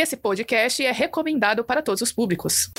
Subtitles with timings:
[0.00, 2.72] Esse podcast é recomendado para todos os públicos.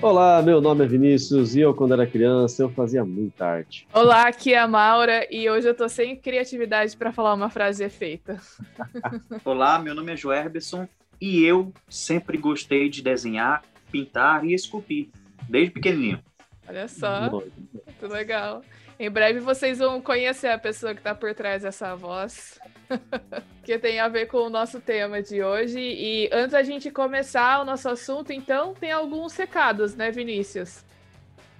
[0.00, 3.86] Olá, meu nome é Vinícius e eu, quando era criança, eu fazia muita arte.
[3.92, 7.84] Olá, aqui é a Maura e hoje eu tô sem criatividade para falar uma frase
[7.84, 8.40] efeita.
[9.44, 10.88] Olá, meu nome é Joerberson
[11.20, 15.10] e eu sempre gostei de desenhar, pintar e esculpir,
[15.46, 16.22] desde pequenininho.
[16.66, 18.62] Olha só, muito legal.
[18.98, 22.60] Em breve vocês vão conhecer a pessoa que está por trás dessa voz,
[23.64, 25.78] que tem a ver com o nosso tema de hoje.
[25.78, 30.84] E antes da gente começar o nosso assunto, então, tem alguns recados, né, Vinícius?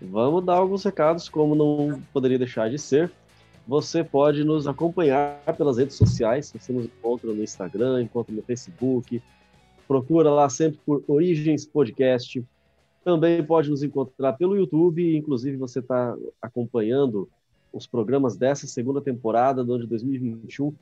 [0.01, 3.11] Vamos dar alguns recados, como não poderia deixar de ser.
[3.67, 9.23] Você pode nos acompanhar pelas redes sociais, você nos encontra no Instagram, encontra no Facebook,
[9.87, 12.45] procura lá sempre por Origens Podcast,
[13.05, 17.29] também pode nos encontrar pelo YouTube, inclusive você está acompanhando
[17.73, 20.75] os programas dessa segunda temporada do ano de 2021.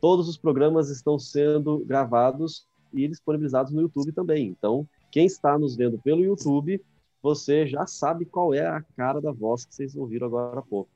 [0.00, 4.48] Todos os programas estão sendo gravados e disponibilizados no YouTube também.
[4.48, 6.82] Então, quem está nos vendo pelo YouTube,
[7.22, 10.90] você já sabe qual é a cara da voz que vocês ouviram agora há pouco.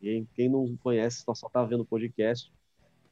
[0.00, 2.52] Quem, quem não conhece, só está vendo o podcast,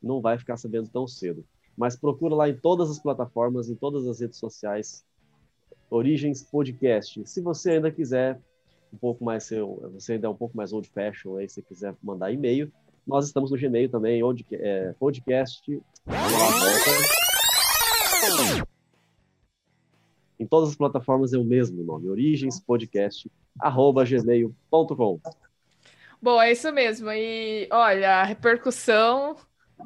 [0.02, 1.44] não vai ficar sabendo tão cedo.
[1.76, 5.04] Mas procura lá em todas as plataformas, em todas as redes sociais,
[5.96, 7.26] Origens Podcast.
[7.26, 8.38] Se você ainda quiser
[8.92, 11.94] um pouco mais seu, você ainda é um pouco mais old fashion, aí se quiser
[12.02, 12.70] mandar e-mail,
[13.06, 15.62] nós estamos no Gmail também, onde é podcast.
[20.38, 25.20] Em todas as plataformas é o mesmo nome, Origens Podcast, arroba gmail.com.
[26.20, 27.10] Bom, é isso mesmo.
[27.10, 29.36] E olha, a repercussão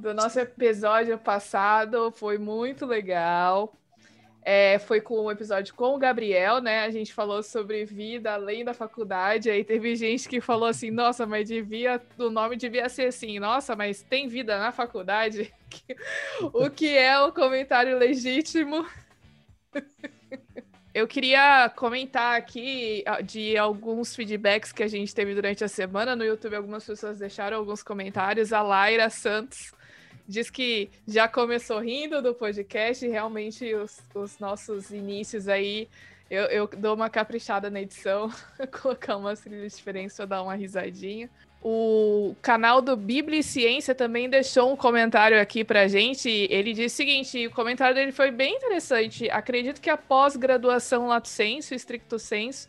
[0.00, 3.80] do nosso episódio passado foi muito legal.
[4.42, 6.84] É, foi com um episódio com o Gabriel, né?
[6.84, 9.51] A gente falou sobre vida além da faculdade.
[9.51, 13.77] Aí teve gente que falou assim: nossa, mas devia, o nome devia ser assim, nossa,
[13.77, 15.52] mas tem vida na faculdade?
[16.40, 18.86] o que é o comentário legítimo?
[20.92, 26.17] Eu queria comentar aqui de alguns feedbacks que a gente teve durante a semana.
[26.17, 28.52] No YouTube, algumas pessoas deixaram alguns comentários.
[28.52, 29.72] A Laira Santos
[30.30, 35.89] diz que já começou rindo do podcast, realmente os, os nossos inícios aí,
[36.30, 38.30] eu, eu, dou uma caprichada na edição,
[38.80, 41.29] colocar umas trilhas diferentes para dar uma risadinha.
[41.63, 46.30] O canal do Bíblia e Ciência também deixou um comentário aqui pra gente.
[46.48, 49.29] Ele disse o seguinte: o comentário dele foi bem interessante.
[49.29, 52.69] Acredito que a pós-graduação lato sensu, stricto sensu,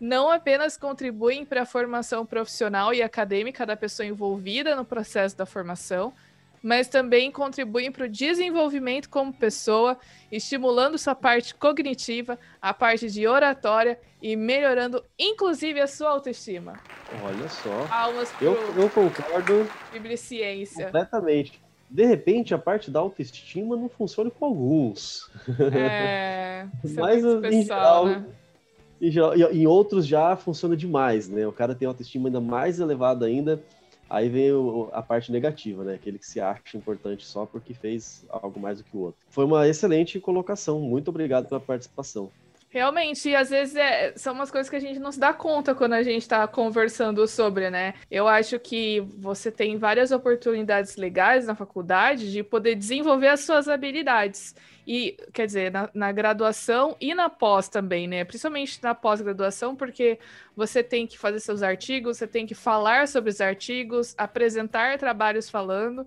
[0.00, 5.44] não apenas contribuem para a formação profissional e acadêmica da pessoa envolvida no processo da
[5.44, 6.14] formação,
[6.62, 9.96] mas também contribuem para o desenvolvimento como pessoa,
[10.30, 16.78] estimulando sua parte cognitiva, a parte de oratória e melhorando, inclusive, a sua autoestima.
[17.22, 17.86] Olha só.
[17.90, 19.66] Almas eu, eu concordo.
[19.92, 20.86] Bibliciência.
[20.86, 21.60] Completamente.
[21.88, 25.30] De repente, a parte da autoestima não funciona com alguns.
[25.74, 26.66] É.
[26.94, 28.24] mas é em geral, né?
[29.00, 31.46] em, geral, em outros já funciona demais, né?
[31.46, 33.60] O cara tem autoestima ainda mais elevada ainda
[34.10, 34.50] Aí vem
[34.92, 35.94] a parte negativa, né?
[35.94, 39.20] Aquele que se acha importante só porque fez algo mais do que o outro.
[39.30, 40.80] Foi uma excelente colocação.
[40.80, 42.28] Muito obrigado pela participação.
[42.72, 45.74] Realmente, e às vezes é, são umas coisas que a gente não se dá conta
[45.74, 47.94] quando a gente está conversando sobre, né?
[48.08, 53.68] Eu acho que você tem várias oportunidades legais na faculdade de poder desenvolver as suas
[53.68, 54.54] habilidades.
[54.92, 58.24] E, quer dizer, na, na graduação e na pós também, né?
[58.24, 60.18] Principalmente na pós-graduação, porque
[60.56, 65.48] você tem que fazer seus artigos, você tem que falar sobre os artigos, apresentar trabalhos
[65.48, 66.04] falando.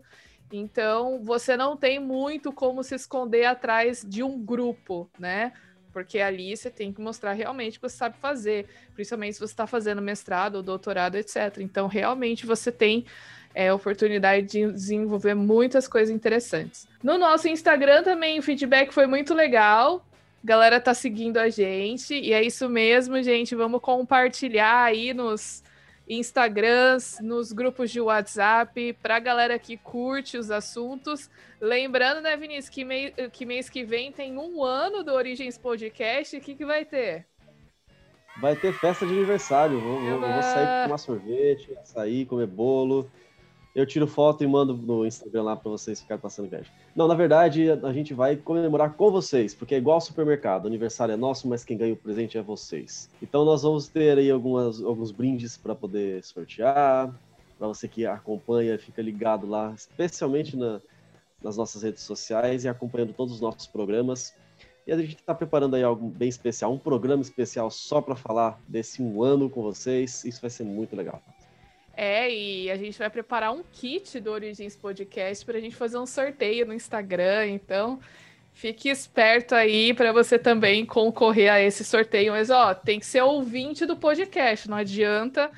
[0.52, 5.54] Então, você não tem muito como se esconder atrás de um grupo, né?
[5.94, 8.66] Porque ali você tem que mostrar realmente que você sabe fazer,
[8.96, 11.60] principalmente se você está fazendo mestrado ou doutorado, etc.
[11.60, 13.06] Então, realmente você tem
[13.54, 16.88] é, oportunidade de desenvolver muitas coisas interessantes.
[17.02, 20.06] No nosso Instagram também o feedback foi muito legal.
[20.44, 23.56] A galera tá seguindo a gente e é isso mesmo, gente.
[23.56, 25.64] Vamos compartilhar aí nos
[26.08, 31.30] Instagrams, nos grupos de WhatsApp, para a galera que curte os assuntos.
[31.62, 36.36] Lembrando, né, Vinícius, que, mei que mês que vem tem um ano do Origens Podcast.
[36.36, 37.26] O que, que vai ter?
[38.42, 39.80] Vai ter festa de aniversário.
[39.80, 43.10] Vou, vou, vou sair tomar sorvete, sair, comer bolo
[43.76, 46.70] eu tiro foto e mando no Instagram lá para vocês ficarem passando inveja.
[46.96, 50.66] Não, na verdade, a gente vai comemorar com vocês, porque é igual ao supermercado.
[50.66, 53.10] O aniversário é nosso, mas quem ganha o presente é vocês.
[53.22, 57.14] Então nós vamos ter aí algumas, alguns brindes para poder sortear.
[57.58, 60.80] Para você que acompanha, fica ligado lá, especialmente na,
[61.42, 64.36] nas nossas redes sociais e acompanhando todos os nossos programas.
[64.86, 68.60] E a gente está preparando aí algo bem especial, um programa especial só para falar
[68.68, 70.26] desse um ano com vocês.
[70.26, 71.24] Isso vai ser muito legal.
[71.96, 75.98] É, e a gente vai preparar um kit do Origins Podcast para a gente fazer
[75.98, 77.48] um sorteio no Instagram.
[77.48, 78.00] Então,
[78.52, 82.34] fique esperto aí para você também concorrer a esse sorteio.
[82.34, 85.52] Mas, ó, tem que ser ouvinte do podcast, não adianta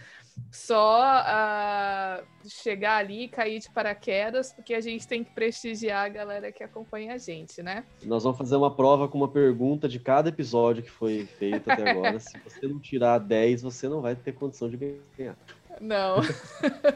[0.52, 6.10] só uh, chegar ali e cair de paraquedas, porque a gente tem que prestigiar a
[6.10, 7.84] galera que acompanha a gente, né?
[8.04, 11.90] Nós vamos fazer uma prova com uma pergunta de cada episódio que foi feito até
[11.90, 12.20] agora.
[12.20, 14.78] Se você não tirar 10, você não vai ter condição de
[15.18, 15.38] ganhar.
[15.82, 16.18] Não.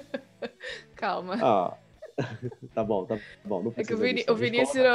[0.95, 1.37] Calma.
[1.41, 1.77] Ah,
[2.73, 3.63] tá bom, tá bom.
[3.63, 4.85] Não é que o, Vini, o Vinícius.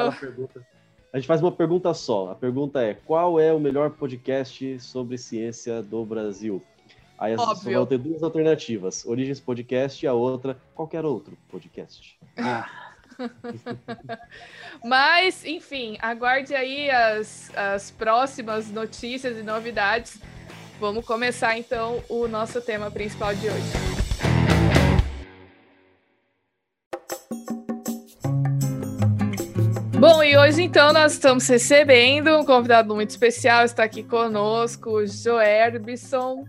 [1.13, 2.31] A gente faz uma pergunta só.
[2.31, 6.63] A pergunta é: qual é o melhor podcast sobre ciência do Brasil?
[7.19, 7.79] Aí Óbvio.
[7.79, 12.19] vão ter duas alternativas: Origens Podcast e a outra, qualquer outro podcast.
[12.37, 12.69] Ah.
[14.85, 20.21] Mas, enfim, aguarde aí as, as próximas notícias e novidades.
[20.81, 23.95] Vamos começar então o nosso tema principal de hoje.
[29.99, 35.07] Bom, e hoje então nós estamos recebendo um convidado muito especial, está aqui conosco, o
[35.07, 36.45] Joerbson,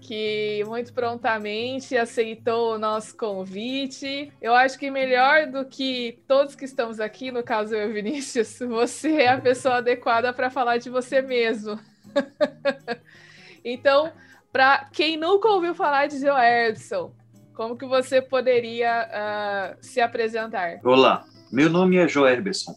[0.00, 4.32] que muito prontamente aceitou o nosso convite.
[4.40, 9.22] Eu acho que melhor do que todos que estamos aqui, no caso eu, Vinícius, você
[9.22, 11.78] é a pessoa adequada para falar de você mesmo.
[13.66, 14.12] então,
[14.52, 17.12] para quem nunca ouviu falar de Joerson,
[17.52, 20.78] como que você poderia uh, se apresentar?
[20.84, 22.76] Olá, meu nome é Joerson.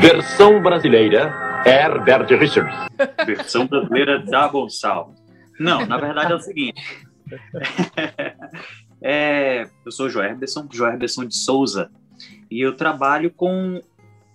[0.00, 1.32] Versão brasileira,
[1.64, 2.74] Herbert Richards.
[3.24, 5.22] Versão brasileira da Gonçalves.
[5.60, 6.82] Não, na verdade é o seguinte.
[9.00, 11.88] é, eu sou Joerberson, Joerberson de Souza,
[12.50, 13.80] e eu trabalho com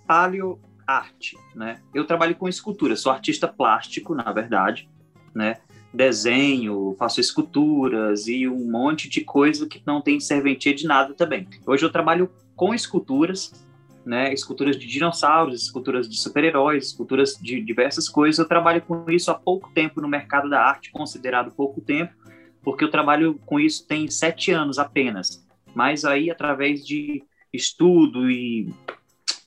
[0.07, 1.81] paleoarte, né?
[1.93, 4.87] Eu trabalho com escultura, sou artista plástico, na verdade,
[5.37, 5.57] né?
[5.93, 11.47] Desenho, faço esculturas e um monte de coisa que não tem serventia de nada também.
[11.65, 13.65] Hoje eu trabalho com esculturas,
[14.05, 18.39] né, esculturas de dinossauros, esculturas de super-heróis, esculturas de diversas coisas.
[18.39, 22.13] Eu trabalho com isso há pouco tempo no mercado da arte, considerado pouco tempo,
[22.63, 25.45] porque eu trabalho com isso tem sete anos apenas.
[25.73, 27.23] Mas aí, através de
[27.53, 28.73] estudo e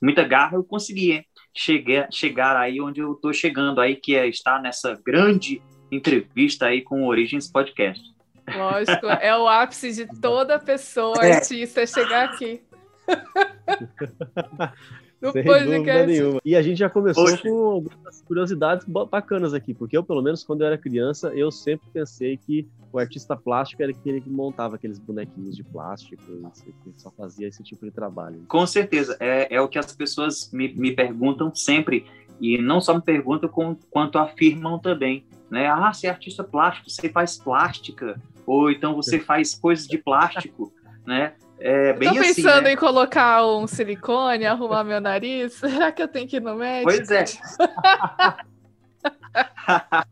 [0.01, 4.61] muita garra, eu consegui chegar, chegar aí onde eu estou chegando aí, que é estar
[4.61, 5.61] nessa grande
[5.91, 8.11] entrevista aí com o Origens Podcast.
[8.55, 11.33] Lógico, é o ápice de toda pessoa é.
[11.33, 12.61] artista chegar aqui.
[15.21, 16.07] no Sem podcast.
[16.07, 16.41] nenhuma.
[16.43, 17.43] E a gente já começou Poxa.
[17.43, 21.87] com algumas curiosidades bacanas aqui, porque eu, pelo menos, quando eu era criança, eu sempre
[21.93, 26.23] pensei que o artista plástico era aquele que montava aqueles bonequinhos de plástico,
[26.87, 28.43] e só fazia esse tipo de trabalho.
[28.47, 32.05] Com certeza, é, é o que as pessoas me, me perguntam sempre,
[32.39, 35.23] e não só me perguntam, com, quanto afirmam também.
[35.51, 35.67] Né?
[35.67, 40.71] Ah, você é artista plástico, você faz plástica, ou então você faz coisas de plástico,
[41.05, 41.33] né?
[41.59, 42.73] É bem tô assim, pensando né?
[42.73, 45.53] em colocar um silicone, arrumar meu nariz.
[45.59, 46.89] Será que eu tenho que ir no médico?
[46.89, 47.25] Pois é.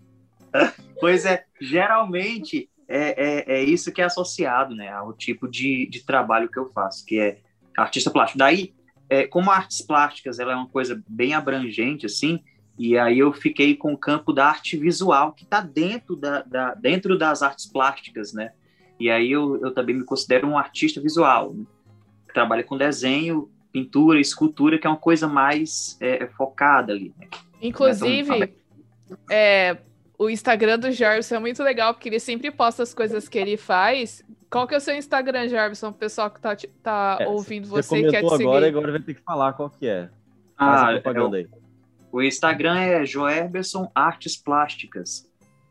[0.99, 6.05] pois é, geralmente é, é, é, isso que é associado né, ao tipo de, de
[6.05, 7.37] trabalho que eu faço, que é
[7.77, 8.37] artista plástico.
[8.37, 8.73] Daí,
[9.09, 12.43] é, como artes plásticas ela é uma coisa bem abrangente, assim,
[12.79, 16.73] e aí eu fiquei com o campo da arte visual, que está dentro, da, da,
[16.73, 18.53] dentro das artes plásticas, né?
[18.97, 21.53] E aí eu, eu também me considero um artista visual.
[21.53, 21.65] Né?
[22.33, 27.13] Trabalho com desenho, pintura, escultura, que é uma coisa mais é, focada ali.
[27.19, 27.27] Né?
[27.61, 28.53] Inclusive,
[29.29, 29.77] é,
[30.17, 33.57] o Instagram do Jarvis é muito legal, porque ele sempre posta as coisas que ele
[33.57, 34.23] faz.
[34.49, 35.83] Qual que é o seu Instagram, Jarvis?
[35.83, 38.77] O pessoal que tá, tá é, ouvindo você, você quer te agora, seguir.
[38.77, 40.09] agora vai ter que falar qual que é.
[40.57, 41.58] ah, é o,
[42.11, 45.27] o Instagram é Joerberson Artes Plásticas.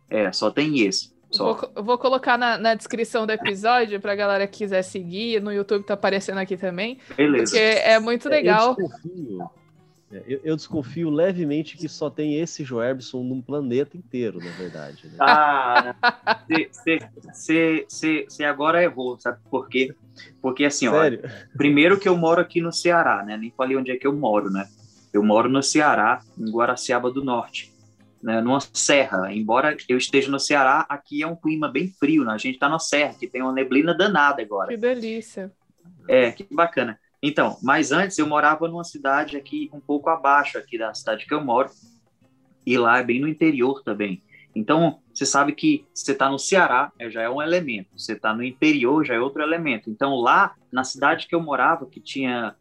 [0.08, 1.12] É, só tem esse.
[1.36, 5.42] Vou, vou, colocar na, na, descrição do episódio para a galera que quiser seguir.
[5.42, 6.98] No YouTube tá aparecendo aqui também.
[7.14, 7.52] Beleza.
[7.52, 8.74] Porque é muito legal.
[8.78, 9.50] Eu desconfio,
[10.10, 15.06] é, eu, eu desconfio levemente que só tem esse Joerbson num planeta inteiro, na verdade.
[15.06, 15.16] Né?
[15.20, 15.94] Ah,
[17.30, 19.94] você agora errou, sabe por quê?
[20.40, 21.20] Porque assim, Sério?
[21.22, 23.36] ó, primeiro que eu moro aqui no Ceará, né?
[23.36, 24.66] Nem falei onde é que eu moro, né?
[25.12, 27.76] Eu moro no Ceará, em Guaraciaba do Norte
[28.22, 29.32] né, numa serra.
[29.32, 32.32] Embora eu esteja no Ceará, aqui é um clima bem frio, né?
[32.32, 34.68] A gente está na serra, que tem uma neblina danada agora.
[34.68, 35.52] Que delícia.
[36.08, 36.98] É, que bacana.
[37.22, 41.34] Então, mas antes eu morava numa cidade aqui um pouco abaixo aqui da cidade que
[41.34, 41.70] eu moro,
[42.64, 44.22] e lá é bem no interior também.
[44.54, 47.90] Então, você sabe que você está no Ceará, é, já é um elemento.
[47.96, 49.90] Você está no interior, já é outro elemento.
[49.90, 52.54] Então, lá, na cidade que eu morava, que tinha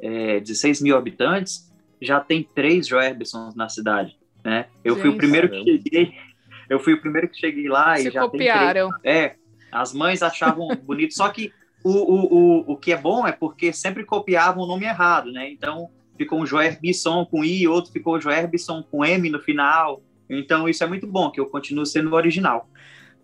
[0.00, 4.66] é, 16 mil habitantes, já tem três Joerbsons na cidade né?
[4.84, 6.14] Eu Gente, fui o primeiro que cheguei,
[6.68, 8.90] eu fui o primeiro que cheguei lá Se e já copiaram.
[8.90, 9.36] Tem três, é,
[9.72, 11.50] As mães achavam bonito, só que
[11.82, 15.50] o, o, o, o que é bom é porque sempre copiavam o nome errado, né?
[15.50, 20.02] Então, ficou um Joerbisson com I, outro ficou Joerbisson com M no final.
[20.28, 22.68] Então, isso é muito bom, que eu continuo sendo o original.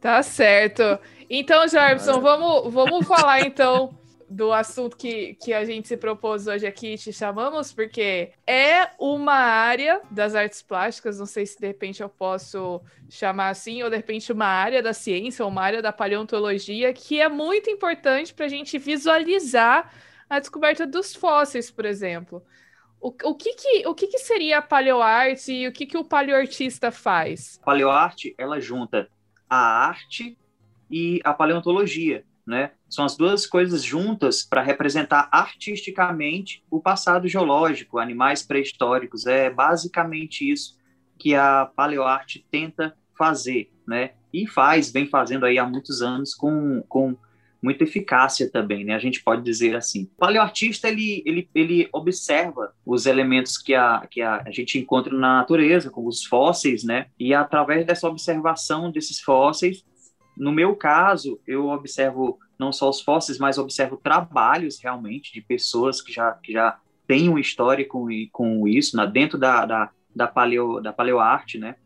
[0.00, 0.83] Tá certo.
[1.29, 3.95] Então, Jarbson, vamos, vamos falar então
[4.31, 9.35] do assunto que, que a gente se propôs hoje aqui, te chamamos, porque é uma
[9.35, 13.97] área das artes plásticas, não sei se de repente eu posso chamar assim, ou de
[13.97, 18.47] repente uma área da ciência, ou uma área da paleontologia, que é muito importante para
[18.47, 19.93] a gente visualizar
[20.29, 22.41] a descoberta dos fósseis, por exemplo.
[23.01, 26.05] O, o, que, que, o que, que seria a paleoarte e o que, que o
[26.05, 27.59] paleoartista faz?
[27.63, 29.11] A paleoarte, ela junta
[29.49, 30.39] a arte
[30.89, 32.73] e a paleontologia né?
[32.88, 39.26] São as duas coisas juntas para representar artisticamente o passado geológico, animais pré-históricos.
[39.26, 40.78] É basicamente isso
[41.18, 44.12] que a paleoarte tenta fazer, né?
[44.32, 47.16] E faz, vem fazendo aí há muitos anos com, com
[47.62, 48.94] muita eficácia também, né?
[48.94, 50.04] A gente pode dizer assim.
[50.04, 55.12] O paleoartista, ele, ele, ele observa os elementos que, a, que a, a gente encontra
[55.12, 57.06] na natureza, como os fósseis, né?
[57.18, 59.85] E através dessa observação desses fósseis,
[60.37, 66.01] no meu caso, eu observo não só os fósseis, mas observo trabalhos realmente de pessoas
[66.01, 70.27] que já, que já têm uma história com, com isso, né, dentro da, da, da,
[70.27, 71.77] paleo, da paleoarte, né?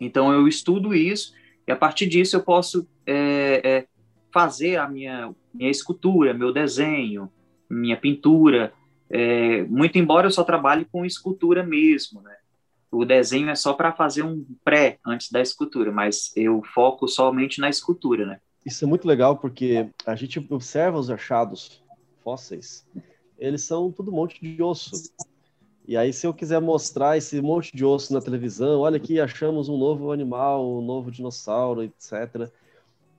[0.00, 1.34] Então, eu estudo isso
[1.66, 3.86] e, a partir disso, eu posso é, é,
[4.32, 7.30] fazer a minha, minha escultura, meu desenho,
[7.68, 8.72] minha pintura,
[9.10, 12.34] é, muito embora eu só trabalhe com escultura mesmo, né?
[12.92, 17.58] O desenho é só para fazer um pré antes da escultura, mas eu foco somente
[17.58, 18.38] na escultura, né?
[18.64, 21.82] Isso é muito legal porque a gente observa os achados
[22.22, 22.86] fósseis,
[23.38, 24.92] eles são tudo um monte de osso.
[25.88, 29.68] E aí, se eu quiser mostrar esse monte de osso na televisão, olha aqui, achamos
[29.68, 32.48] um novo animal, um novo dinossauro, etc.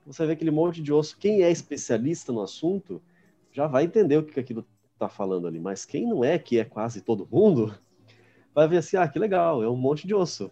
[0.06, 1.18] Você vê aquele monte de osso.
[1.18, 3.02] Quem é especialista no assunto
[3.52, 4.64] já vai entender o que aquilo
[4.94, 5.60] está falando ali.
[5.60, 7.74] Mas quem não é, que é quase todo mundo,
[8.54, 10.50] vai ver assim, ah, que legal, é um monte de osso.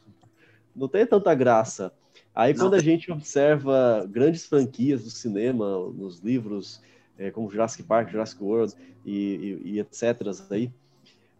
[0.75, 1.92] Não tem tanta graça.
[2.35, 6.80] Aí quando a gente observa grandes franquias do cinema, nos livros,
[7.18, 10.23] é, como Jurassic Park, Jurassic World e, e, e etc.
[10.50, 10.73] Aí,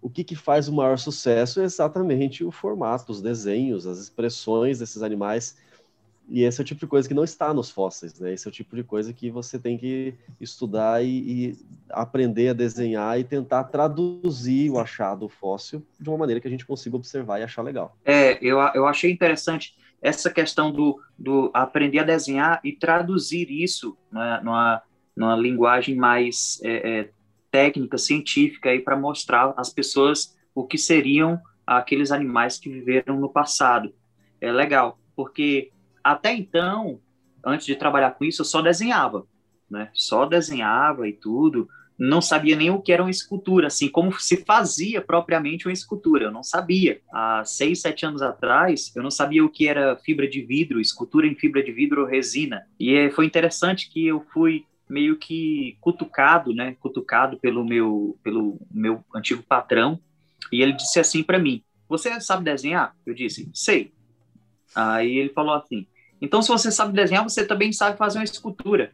[0.01, 4.79] o que, que faz o maior sucesso é exatamente o formato, os desenhos, as expressões
[4.81, 5.57] desses animais
[6.29, 8.33] e esse é o tipo de coisa que não está nos fósseis, né?
[8.33, 11.59] Esse é o tipo de coisa que você tem que estudar e, e,
[11.91, 16.65] aprender a desenhar e tentar traduzir o achado fóssil de uma maneira que a gente
[16.65, 17.97] consiga observar e achar legal.
[18.05, 23.97] É, eu, eu achei interessante essa questão do, do aprender a desenhar e traduzir isso
[24.11, 24.83] né, numa,
[25.17, 27.11] numa linguagem mais é, é,
[27.51, 33.95] técnica, científica, para mostrar às pessoas o que seriam aqueles animais que viveram no passado.
[34.41, 35.71] É legal, porque
[36.03, 37.01] até então,
[37.45, 39.27] antes de trabalhar com isso, eu só desenhava,
[39.71, 39.91] né?
[39.93, 41.69] Só desenhava e tudo.
[41.99, 46.25] Não sabia nem o que era uma escultura, assim, como se fazia propriamente uma escultura.
[46.25, 47.01] Eu não sabia.
[47.13, 51.27] Há seis, sete anos atrás, eu não sabia o que era fibra de vidro, escultura
[51.27, 52.67] em fibra de vidro ou resina.
[52.81, 56.77] E é, foi interessante que eu fui meio que cutucado, né?
[56.81, 60.01] Cutucado pelo meu, pelo meu antigo patrão.
[60.51, 62.97] E ele disse assim para mim: Você sabe desenhar?
[63.07, 63.93] Eu disse: Sei.
[64.75, 65.87] Aí ele falou assim:
[66.23, 68.93] então, se você sabe desenhar, você também sabe fazer uma escultura,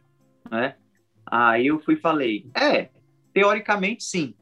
[0.49, 0.75] né?
[1.23, 2.89] Aí eu fui falei, é,
[3.31, 4.33] teoricamente sim,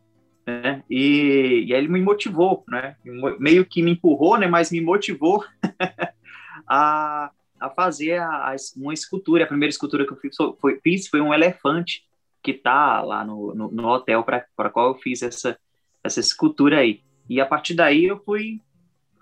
[0.45, 0.81] né?
[0.89, 2.95] E, e aí ele me motivou, né?
[3.39, 4.47] Meio que me empurrou, né?
[4.47, 5.43] Mas me motivou
[6.65, 7.29] a,
[7.59, 9.43] a fazer a, a, uma escultura.
[9.43, 12.05] A primeira escultura que eu fiz foi, fiz foi um elefante
[12.41, 15.59] que tá lá no, no, no hotel para qual eu fiz essa,
[16.01, 17.01] essa escultura aí.
[17.29, 18.61] E a partir daí eu fui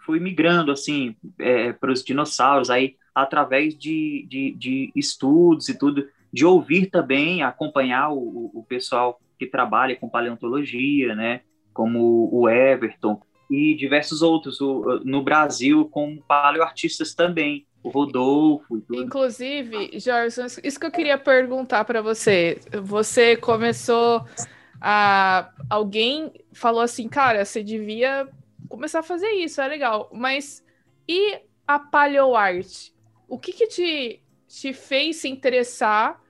[0.06, 2.70] fui migrando assim é, para os dinossauros.
[2.70, 9.20] Aí através de, de, de, estudos e tudo, de ouvir também, acompanhar o, o pessoal
[9.40, 11.42] que trabalha com paleontologia, né,
[11.74, 18.84] como o Everton e diversos outros o, no Brasil com paleoartistas também, o Rodolfo.
[18.92, 22.60] Inclusive, Jorge, isso que eu queria perguntar para você.
[22.82, 24.26] Você começou
[24.82, 28.28] a alguém falou assim, cara, você devia
[28.68, 30.10] começar a fazer isso, é legal.
[30.12, 30.64] Mas
[31.08, 32.95] e a paleoarte?
[33.28, 36.22] O que, que te, te fez se interessar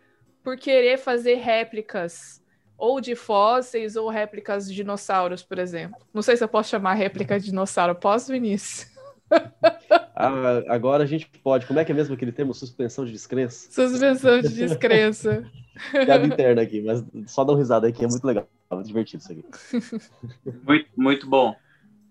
[0.44, 2.44] por querer fazer réplicas
[2.78, 5.98] ou de fósseis ou réplicas de dinossauros, por exemplo?
[6.14, 7.96] Não sei se eu posso chamar réplica de dinossauro.
[7.96, 8.94] Posso, Vinícius?
[10.18, 11.66] Ah, agora a gente pode.
[11.66, 12.54] Como é que é mesmo aquele termo?
[12.54, 13.70] Suspensão de descrença?
[13.70, 15.44] Suspensão de descrença.
[15.92, 18.48] Piada interna aqui, mas só dá uma risada aqui, é muito legal.
[18.72, 19.46] É muito divertido isso aqui.
[20.64, 21.54] Muito, muito bom.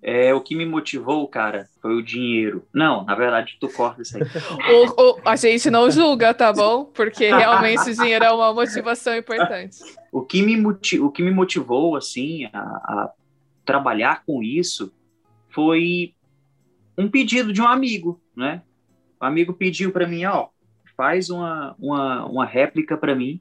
[0.07, 2.63] É, o que me motivou, cara, foi o dinheiro.
[2.75, 4.23] Não, na verdade, tu corta isso aí.
[4.71, 6.85] O- o- a gente não julga, tá bom?
[6.85, 9.79] Porque realmente o dinheiro é uma motivação importante.
[10.13, 10.63] o que me,
[11.01, 13.13] o que me motivou assim a, a
[13.65, 14.93] trabalhar com isso
[15.49, 16.13] foi
[16.99, 18.61] um pedido de um amigo, né?
[19.19, 20.49] O amigo pediu para mim, ó,
[20.95, 23.41] faz uma, uma, uma réplica para mim,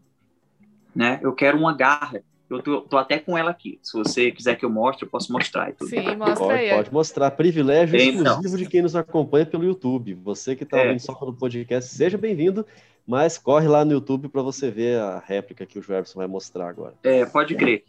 [0.95, 1.19] né?
[1.21, 2.23] Eu quero uma garra.
[2.55, 3.79] Eu tô, tô até com ela aqui.
[3.81, 5.89] Se você quiser que eu mostre, eu posso mostrar e tudo.
[5.89, 6.69] Sim, mostra Pode, aí.
[6.75, 7.31] pode mostrar.
[7.31, 8.23] Privilégio Então.
[8.33, 10.13] exclusivo de quem nos acompanha pelo YouTube.
[10.15, 10.83] Você que está É.
[10.87, 12.65] ouvindo só pelo podcast, seja bem-vindo,
[13.05, 16.69] mas corre lá no YouTube para você ver a réplica que o Joelson vai mostrar
[16.69, 16.93] agora.
[17.03, 17.83] É, pode crer.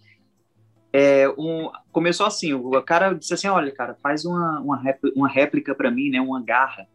[0.92, 5.28] É, um, começou assim, o cara disse assim, olha, cara, faz uma, uma, rép- uma
[5.28, 6.86] réplica para mim, né, uma garra,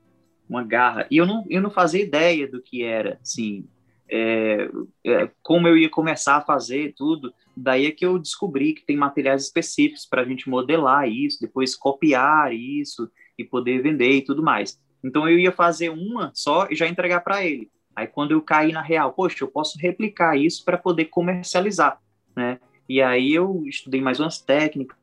[0.50, 1.06] uma garra.
[1.12, 3.66] E eu não, eu não fazia ideia do que era, assim,
[4.10, 4.70] é,
[5.06, 7.34] é, como eu ia começar a fazer tudo.
[7.56, 11.76] Daí é que eu descobri que tem materiais específicos para a gente modelar isso, depois
[11.76, 14.80] copiar isso e poder vender e tudo mais.
[15.04, 17.70] Então eu ia fazer uma só e já entregar para ele.
[17.96, 22.02] Aí quando eu caí na real, poxa, eu posso replicar isso para poder comercializar,
[22.36, 22.60] né?
[22.88, 24.98] E aí eu estudei mais umas técnicas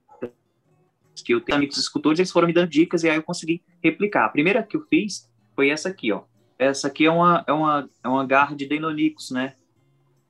[1.25, 4.27] que eu tenho amigos escultores, eles foram me dando dicas e aí eu consegui replicar.
[4.27, 6.23] A primeira que eu fiz foi essa aqui, ó.
[6.59, 9.55] Essa aqui é uma é uma é uma garra de Deinonychus, né?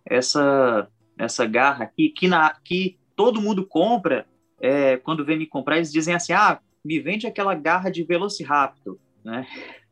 [0.05, 4.27] Essa essa garra aqui que na que todo mundo compra,
[4.61, 8.99] é, quando vem me comprar, eles dizem assim: "Ah, me vende aquela garra de Velociraptor",
[9.25, 9.47] né?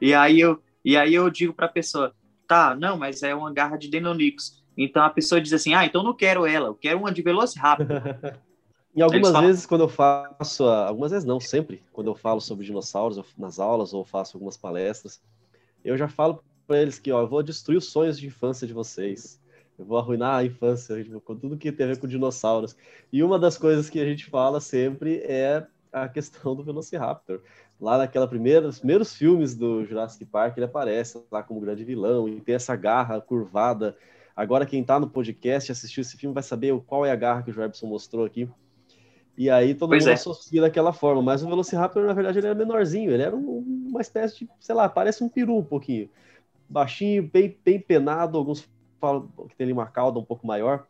[0.00, 2.14] E aí eu e aí eu digo para a pessoa:
[2.46, 4.62] "Tá, não, mas é uma garra de Deinonychus".
[4.76, 7.86] Então a pessoa diz assim: "Ah, então não quero ela, eu quero uma de Velociraptor".
[8.92, 12.66] E algumas falam- vezes, quando eu faço, algumas vezes não, sempre, quando eu falo sobre
[12.66, 15.22] dinossauros nas aulas ou faço algumas palestras,
[15.84, 18.72] eu já falo para eles que, ó, eu vou destruir os sonhos de infância de
[18.72, 19.40] vocês.
[19.78, 22.76] Eu vou arruinar a infância tipo, com tudo que tem a ver com dinossauros.
[23.12, 27.40] E uma das coisas que a gente fala sempre é a questão do Velociraptor.
[27.80, 32.28] Lá naquela primeira, os primeiros filmes do Jurassic Park, ele aparece lá como grande vilão
[32.28, 33.96] e tem essa garra curvada.
[34.36, 37.42] Agora, quem está no podcast e assistiu esse filme vai saber qual é a garra
[37.42, 38.48] que o Jobson mostrou aqui.
[39.40, 40.14] E aí todo Pois mundo é.
[40.14, 41.22] associa daquela forma.
[41.22, 43.10] Mas o Velociraptor, na verdade, ele era menorzinho.
[43.10, 46.10] Ele era um- uma espécie de, sei lá, parece um peru um pouquinho.
[46.68, 48.38] Baixinho, bem, bem penado.
[48.38, 48.68] Alguns
[49.00, 50.86] falam que tem ali uma cauda um pouco maior.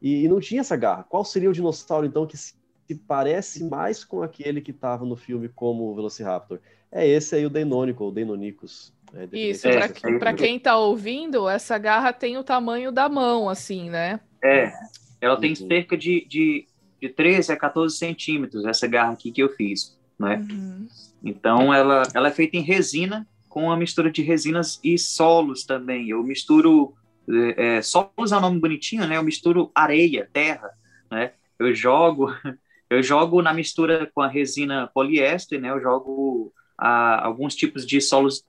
[0.00, 1.04] E, e não tinha essa garra.
[1.04, 2.54] Qual seria o dinossauro, então, que se,
[2.88, 6.60] se parece mais com aquele que estava no filme como o Velociraptor?
[6.90, 8.92] É esse aí, o Deinonychus, ou Deinonychus.
[9.14, 13.90] É, Isso, É, pra quem tá ouvindo, essa garra tem o tamanho da mão, assim,
[13.90, 14.20] né?
[14.42, 14.72] É,
[15.20, 15.68] ela tem Uhum.
[15.68, 16.66] cerca de, de,
[17.00, 20.44] de 13 a 14 centímetros, essa garra aqui que eu fiz, né?
[20.50, 20.88] Uhum.
[21.22, 26.08] Então, ela, ela é feita em resina, com uma mistura de resinas e solos também.
[26.08, 26.94] Eu misturo,
[27.28, 29.16] é, é, solos é um nome bonitinho, né?
[29.16, 30.70] Eu misturo areia, terra,
[31.10, 31.32] né?
[31.58, 32.28] Eu jogo,
[32.88, 35.70] eu jogo na mistura com a resina poliéster, né?
[35.70, 38.44] Eu jogo ah, alguns tipos de solos,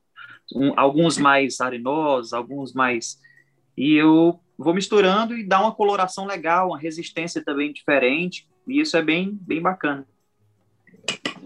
[0.55, 3.19] um- alguns mais arenosos, alguns mais...
[3.77, 8.95] E eu vou misturando e dá uma coloração legal, uma resistência também diferente, e isso
[8.95, 10.05] é bem, bem bacana.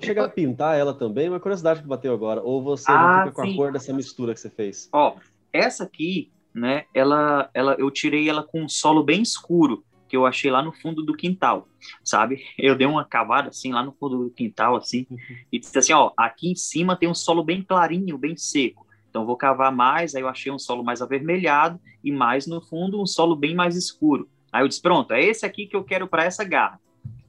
[0.01, 2.41] Chega a pintar ela também, uma curiosidade que bateu agora.
[2.41, 3.53] Ou você já Ah, fica com sim.
[3.53, 4.89] a cor dessa mistura que você fez?
[4.91, 5.15] Ó,
[5.53, 10.25] essa aqui, né, ela, ela, eu tirei ela com um solo bem escuro, que eu
[10.25, 11.67] achei lá no fundo do quintal,
[12.03, 12.43] sabe?
[12.59, 15.07] Eu dei uma cavada assim lá no fundo do quintal, assim,
[15.51, 18.84] e disse assim, ó, aqui em cima tem um solo bem clarinho, bem seco.
[19.15, 23.01] Então vou cavar mais, aí eu achei um solo mais avermelhado e mais no fundo
[23.01, 24.27] um solo bem mais escuro.
[24.51, 26.81] Aí eu disse, pronto, é esse aqui que eu quero para essa garra.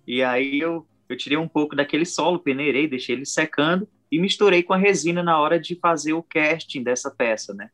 [0.05, 4.64] E aí eu, eu tirei um pouco daquele solo, peneirei, deixei ele secando e misturei
[4.64, 7.70] com a resina na hora de fazer o casting dessa peça, né?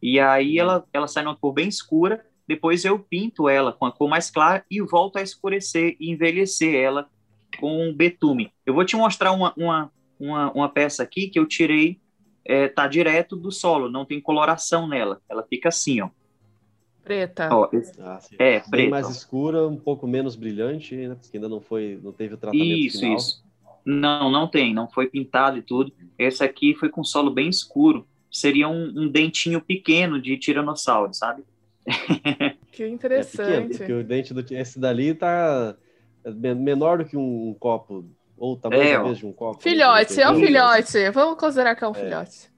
[0.00, 3.90] E aí ela, ela sai numa cor bem escura, depois eu pinto ela com a
[3.90, 7.08] cor mais clara e volto a escurecer e envelhecer ela
[7.58, 8.52] com betume.
[8.64, 11.98] Eu vou te mostrar uma, uma, uma, uma peça aqui que eu tirei,
[12.48, 16.10] é, tá direto do solo, não tem coloração nela, ela fica assim, ó.
[17.04, 17.48] Preta.
[17.52, 18.90] ó esse- Ah, é, Bem preto.
[18.90, 21.14] mais escura, um pouco menos brilhante, né?
[21.14, 23.16] Porque ainda não foi, não teve o tratamento Isso, final.
[23.16, 23.44] isso.
[23.86, 25.92] Não, não tem, não foi pintado e tudo.
[26.18, 28.06] Esse aqui foi com solo bem escuro.
[28.30, 31.44] Seria um, um dentinho pequeno de tiranossauro, sabe?
[32.70, 32.82] Que
[33.14, 33.70] É pequeno, interessante.
[33.70, 35.76] porque o dente do esse dali tá
[36.24, 38.04] men- menor do que um copo,
[38.38, 39.62] ou o tamanho É, de um copo.
[39.62, 40.46] filhote, é um Isso.
[40.46, 41.10] filhote.
[41.10, 42.50] Vamos considerar que é um filhote.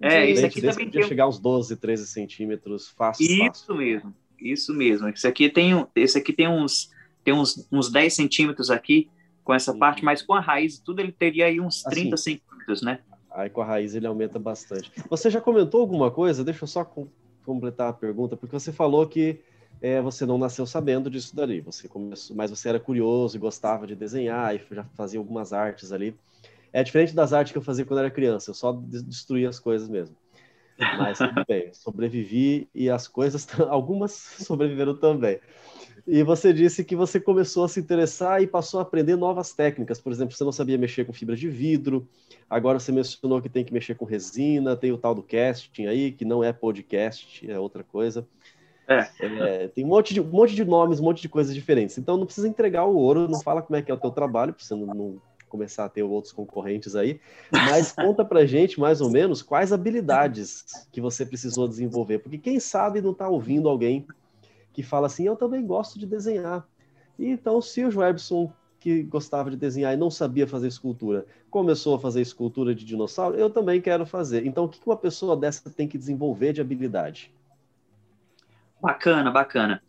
[0.00, 3.24] É, O De- esse dente aqui também podia tem chegar uns 12, 13 centímetros fácil.
[3.24, 3.74] Isso fácil.
[3.76, 5.08] mesmo, isso mesmo.
[5.08, 6.90] Esse aqui tem, um- esse aqui tem uns,
[7.22, 9.08] tem uns, uns 10 centímetros aqui
[9.42, 9.78] com essa Uhum.
[9.78, 11.94] parte, mas com a raiz e tudo ele teria aí uns Assim.
[11.96, 13.00] 30 centímetros, né?
[13.30, 14.90] Aí com a raiz ele aumenta bastante.
[15.10, 16.44] Você já comentou alguma coisa?
[16.44, 17.08] Deixa eu só com-
[17.44, 19.40] completar a pergunta, porque você falou que
[19.80, 21.60] é, você não nasceu sabendo disso dali.
[21.60, 25.92] Você começou, mas você era curioso e gostava de desenhar e já fazia algumas artes
[25.92, 26.16] ali.
[26.72, 28.50] É diferente das artes que eu fazia quando era criança.
[28.50, 30.16] Eu só destruía as coisas mesmo.
[30.78, 35.38] Mas tudo bem, sobrevivi e as coisas, algumas sobreviveram também.
[36.06, 40.00] E você disse que você começou a se interessar e passou a aprender novas técnicas.
[40.00, 42.06] Por exemplo, você não sabia mexer com fibra de vidro,
[42.48, 46.12] agora você mencionou que tem que mexer com resina, tem o tal do casting aí,
[46.12, 48.26] que não é podcast, é outra coisa.
[48.86, 49.08] É.
[49.20, 51.96] É, tem um monte, de, um monte de nomes, um monte de coisas diferentes.
[51.98, 54.52] Então não precisa entregar o ouro, não fala como é que é o teu trabalho,
[54.52, 57.20] para você não, não começar a ter outros concorrentes aí.
[57.50, 62.18] Mas conta pra gente, mais ou menos, quais habilidades que você precisou desenvolver.
[62.18, 64.06] Porque quem sabe não está ouvindo alguém
[64.72, 66.66] que fala assim, eu também gosto de desenhar.
[67.16, 71.94] E então, se o Joebson, que gostava de desenhar e não sabia fazer escultura, começou
[71.94, 74.44] a fazer escultura de dinossauro, eu também quero fazer.
[74.44, 77.32] Então, o que uma pessoa dessa tem que desenvolver de habilidade?
[78.84, 79.82] Bacana, bacana.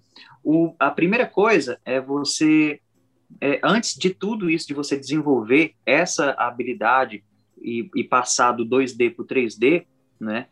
[0.44, 2.80] O, a primeira coisa é você,
[3.42, 7.24] é, antes de tudo isso, de você desenvolver essa habilidade
[7.62, 9.86] e, e passar do 2D para o 3D,
[10.20, 10.48] né,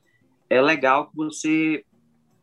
[0.50, 1.86] é legal que você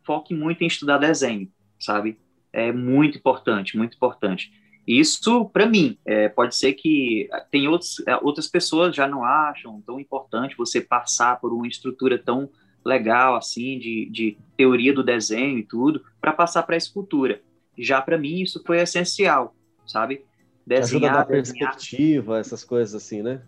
[0.03, 2.17] foque muito em estudar desenho sabe?
[2.53, 4.51] É muito importante, muito importante.
[4.87, 9.81] Isso, para mim, é, pode ser que tem outros, é, outras pessoas já não acham
[9.81, 12.49] tão importante você passar por uma estrutura tão
[12.83, 17.41] legal, assim, de, de teoria do desenho e tudo, para passar para a escultura.
[17.77, 20.25] Já para mim, isso foi essencial, sabe?
[20.65, 23.41] Desenhar, Ajuda a perspectiva, essas coisas assim, né?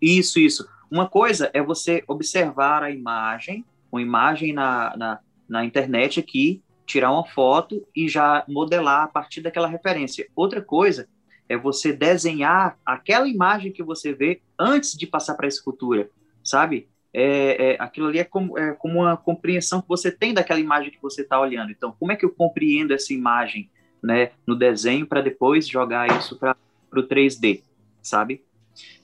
[0.00, 0.68] Isso, isso.
[0.90, 5.18] Uma coisa é você observar a imagem, uma imagem na, na,
[5.48, 10.26] na internet aqui, tirar uma foto e já modelar a partir daquela referência.
[10.34, 11.08] Outra coisa
[11.48, 16.10] é você desenhar aquela imagem que você vê antes de passar para a escultura,
[16.42, 16.88] sabe?
[17.12, 20.90] É, é, aquilo ali é como, é como uma compreensão que você tem daquela imagem
[20.90, 21.70] que você está olhando.
[21.70, 23.70] Então, como é que eu compreendo essa imagem
[24.02, 26.56] né, no desenho para depois jogar isso para
[26.94, 27.62] o 3D,
[28.02, 28.44] sabe?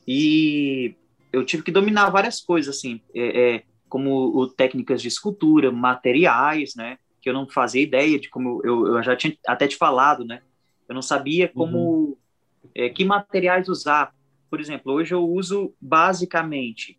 [0.06, 0.94] E
[1.32, 6.74] eu tive que dominar várias coisas, assim, é, é, como o, técnicas de escultura, materiais,
[6.74, 6.98] né?
[7.22, 10.42] que eu não fazia ideia de como eu, eu já tinha até te falado, né?
[10.88, 12.16] Eu não sabia como uhum.
[12.74, 14.12] é, que materiais usar.
[14.50, 16.98] Por exemplo, hoje eu uso basicamente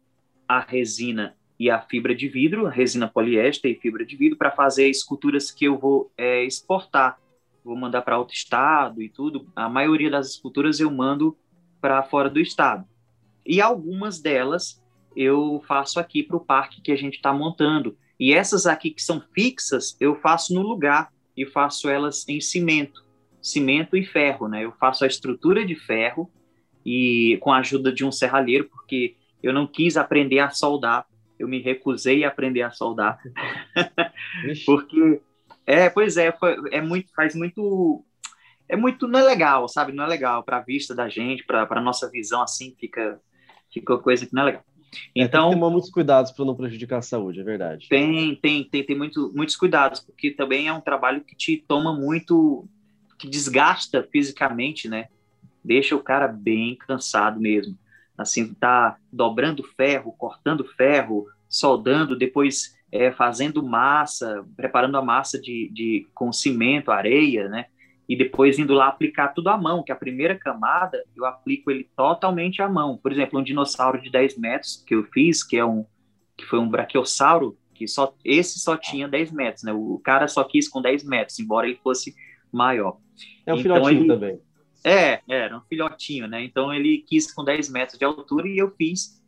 [0.57, 4.89] a resina e a fibra de vidro, resina poliéster e fibra de vidro para fazer
[4.89, 7.19] esculturas que eu vou é, exportar.
[7.63, 9.47] Vou mandar para outro estado e tudo.
[9.55, 11.37] A maioria das esculturas eu mando
[11.79, 12.85] para fora do estado.
[13.45, 14.81] E algumas delas
[15.15, 17.97] eu faço aqui para o parque que a gente está montando.
[18.19, 23.03] E essas aqui que são fixas, eu faço no lugar e faço elas em cimento,
[23.41, 24.63] cimento e ferro, né?
[24.63, 26.29] Eu faço a estrutura de ferro
[26.85, 31.05] e com a ajuda de um serralheiro, porque eu não quis aprender a soldar,
[31.37, 33.19] eu me recusei a aprender a soldar,
[34.65, 35.21] porque
[35.65, 38.03] é, pois é, foi, é muito, faz muito,
[38.67, 39.91] é muito não é legal, sabe?
[39.91, 43.19] Não é legal para a vista da gente, para a nossa visão assim fica,
[43.71, 44.63] fica coisa que não é legal.
[45.15, 47.87] É, então, tem que tomar muitos cuidados para não prejudicar a saúde, é verdade.
[47.89, 51.93] Tem, tem, tem, tem muito, muitos cuidados, porque também é um trabalho que te toma
[51.93, 52.67] muito,
[53.17, 55.07] que desgasta fisicamente, né?
[55.63, 57.77] Deixa o cara bem cansado mesmo.
[58.17, 65.69] Assim, tá dobrando ferro, cortando ferro, soldando, depois é, fazendo massa, preparando a massa de,
[65.73, 67.65] de, com cimento, areia, né?
[68.07, 71.89] e depois indo lá aplicar tudo à mão, que a primeira camada eu aplico ele
[71.95, 72.97] totalmente à mão.
[72.97, 75.85] Por exemplo, um dinossauro de 10 metros que eu fiz, que é um
[76.35, 79.71] que foi um braquiossauro, que só esse só tinha 10 metros, né?
[79.71, 82.15] O cara só quis com 10 metros, embora ele fosse
[82.51, 82.97] maior.
[83.45, 84.39] É um então, filhotinho ele, também.
[84.83, 86.43] É, era um filhotinho, né?
[86.43, 89.21] Então ele quis com 10 metros de altura e eu fiz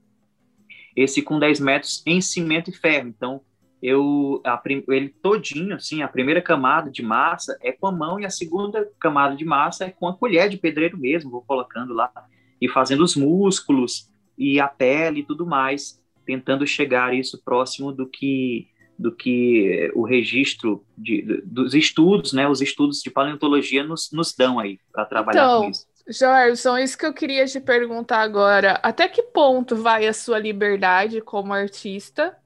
[0.96, 3.08] esse com 10 metros em cimento e ferro.
[3.08, 3.42] Então
[3.82, 8.26] eu a, ele todinho, assim, a primeira camada de massa é com a mão e
[8.26, 12.12] a segunda camada de massa é com a colher de pedreiro mesmo, vou colocando lá
[12.60, 18.08] e fazendo os músculos e a pele e tudo mais, tentando chegar isso próximo do
[18.08, 22.48] que do que o registro de, dos estudos, né?
[22.48, 25.86] Os estudos de paleontologia nos, nos dão aí para trabalhar então, com isso.
[26.08, 28.80] Jorson, isso que eu queria te perguntar agora.
[28.84, 32.38] Até que ponto vai a sua liberdade como artista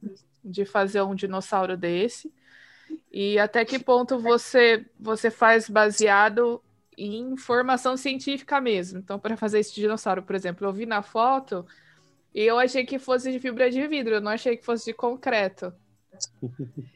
[0.44, 2.34] de fazer um dinossauro desse?
[3.12, 6.62] E até que ponto você você faz baseado
[6.98, 9.00] em informação científica mesmo?
[9.00, 11.66] Então, para fazer esse dinossauro, por exemplo, eu vi na foto
[12.34, 14.94] e eu achei que fosse de fibra de vidro, eu não achei que fosse de
[14.94, 15.74] concreto.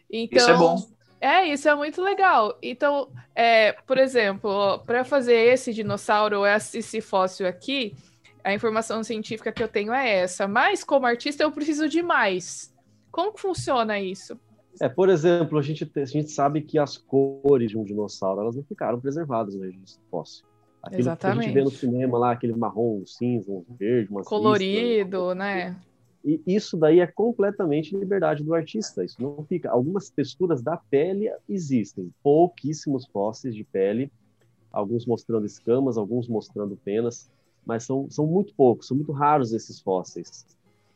[0.10, 0.88] Então, isso é bom.
[1.20, 2.58] É, isso é muito legal.
[2.62, 7.96] Então, é, por exemplo, para fazer esse dinossauro, esse fóssil aqui,
[8.44, 10.48] a informação científica que eu tenho é essa.
[10.50, 12.74] Mas, como artista, eu preciso de mais.
[13.10, 14.38] Como funciona isso?
[14.82, 18.56] É, por exemplo, a gente, a gente sabe que as cores de um dinossauro elas
[18.56, 20.46] não ficaram preservadas no registro fóssil.
[20.82, 21.38] Aquilo Exatamente.
[21.38, 25.34] que a gente vê no cinema lá, aquele marrom, um cinza, um verde, uma colorido,
[25.34, 25.78] né?
[26.24, 29.04] E isso daí é completamente liberdade do artista.
[29.04, 29.70] Isso não fica.
[29.70, 34.10] Algumas texturas da pele existem, pouquíssimos fósseis de pele,
[34.72, 37.30] alguns mostrando escamas, alguns mostrando penas,
[37.66, 40.46] mas são, são muito poucos, são muito raros esses fósseis.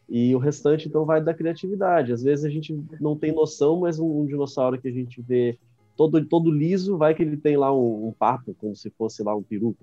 [0.10, 2.13] E o restante, então, vai da criatividade.
[2.13, 5.58] Às vezes a gente não tem noção, mas um, um dinossauro que a gente vê
[5.98, 9.36] todo, todo liso, vai que ele tem lá um, um papo, como se fosse lá
[9.36, 9.76] um peru,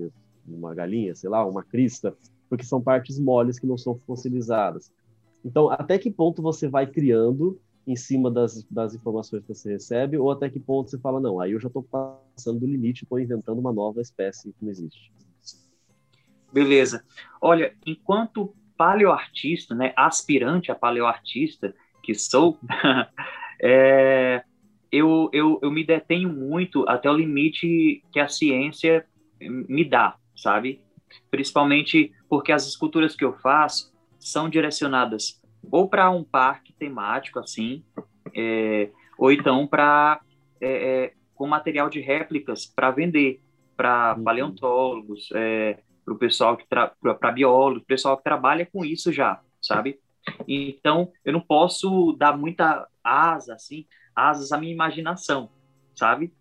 [0.49, 2.15] uma galinha, sei lá, uma crista,
[2.49, 4.91] porque são partes moles que não são fossilizadas.
[5.45, 10.17] Então, até que ponto você vai criando em cima das, das informações que você recebe,
[10.17, 13.21] ou até que ponto você fala, não, aí eu já estou passando do limite, estou
[13.21, 15.13] inventando uma nova espécie que não existe.
[16.53, 17.05] Beleza.
[17.41, 22.59] Olha, enquanto paleoartista, né, aspirante a paleoartista que sou,
[23.61, 24.43] é,
[24.91, 29.05] eu, eu, eu me detenho muito até o limite que a ciência
[29.41, 30.81] me dá, sabe?
[31.31, 33.94] Principalmente porque as esculturas que eu faço
[34.25, 37.85] são direcionadas ou para um parque temático, assim,
[38.35, 40.21] é, ou então para
[40.61, 43.41] é, é, com material de réplicas para vender
[43.77, 44.25] para uhum.
[44.25, 50.01] paleontólogos, é, para o pessoal que para biólogos, pessoal que trabalha com isso já, sabe?
[50.49, 55.51] Então eu não posso dar muita asa assim, asas à minha imaginação,
[55.95, 56.33] sabe?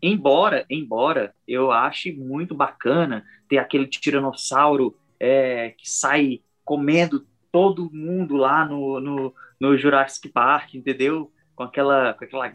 [0.00, 8.36] Embora, embora eu ache muito bacana ter aquele tiranossauro é, que sai comendo todo mundo
[8.36, 11.30] lá no, no, no Jurassic Park, entendeu?
[11.54, 12.52] Com aquela, com aquela,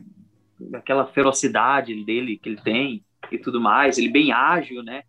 [0.73, 5.03] aquela ferocidade dele que ele tem e tudo mais, ele bem ágil, né?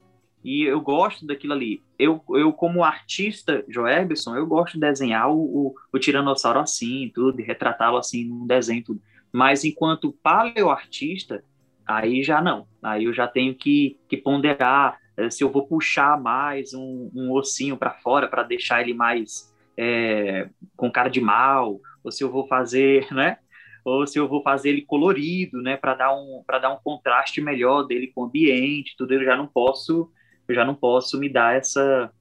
[0.44, 1.82] E eu gosto daquilo ali.
[1.98, 7.42] Eu, eu como artista, Joelberson, eu gosto de desenhar o, o, o tiranossauro assim, tudo,
[7.42, 9.02] retratá-lo assim num desenho, tudo.
[9.32, 11.44] Mas enquanto paleoartista,
[11.86, 12.66] aí já não.
[12.82, 14.98] Aí eu já tenho que, que ponderar
[15.30, 20.48] se eu vou puxar mais um, um ossinho para fora para deixar ele mais é,
[20.76, 23.38] com cara de mal, ou se eu vou fazer, né?
[23.84, 25.76] Ou se eu vou fazer ele colorido, né?
[25.76, 29.14] Para dar um para dar um contraste melhor dele com o ambiente, tudo.
[29.14, 30.10] Eu já não posso
[30.46, 32.12] eu já não posso me dar essa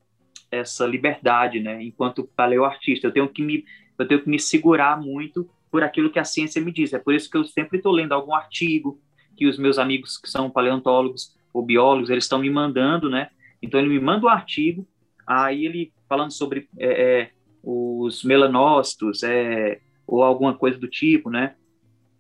[0.52, 1.84] essa liberdade, né?
[1.84, 3.66] Enquanto paleoartista, eu tenho que me
[3.98, 6.94] eu tenho que me segurar muito por aquilo que a ciência me diz.
[6.94, 9.00] É por isso que eu sempre estou lendo algum artigo
[9.36, 13.30] que os meus amigos que são paleontólogos ou biólogos eles estão me mandando, né?
[13.62, 14.88] Então ele me manda um artigo,
[15.28, 17.32] aí ele falando sobre é, é,
[17.64, 21.56] os melanócitos, é, ou alguma coisa do tipo, né?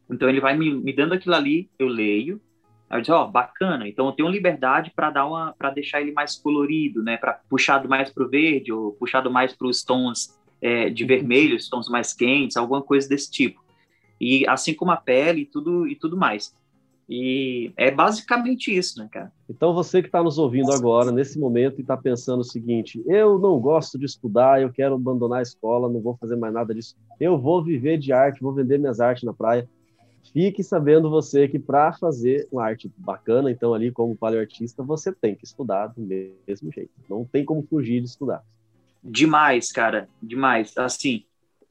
[0.09, 2.41] Então ele vai me, me dando aquilo ali, eu leio,
[2.89, 3.87] Aí eu disse, ó, oh, bacana.
[3.87, 7.17] Então eu tenho liberdade para dar uma, para deixar ele mais colorido, né?
[7.17, 11.55] Para puxado mais para o verde ou puxado mais para os tons é, de vermelho,
[11.55, 13.63] os tons mais quentes, alguma coisa desse tipo.
[14.19, 16.57] E assim como a pele e tudo e tudo mais.
[17.09, 19.31] E é basicamente isso, né, cara?
[19.49, 23.39] Então você que está nos ouvindo agora, nesse momento, e está pensando o seguinte: eu
[23.39, 26.95] não gosto de estudar, eu quero abandonar a escola, não vou fazer mais nada disso.
[27.19, 29.67] Eu vou viver de arte, vou vender minhas artes na praia
[30.33, 35.35] Fique sabendo você que para fazer uma arte bacana, então ali como paleoartista, você tem
[35.35, 36.91] que estudar do mesmo jeito.
[37.09, 38.43] Não tem como fugir de estudar.
[39.03, 40.77] Demais, cara, demais.
[40.77, 41.23] Assim,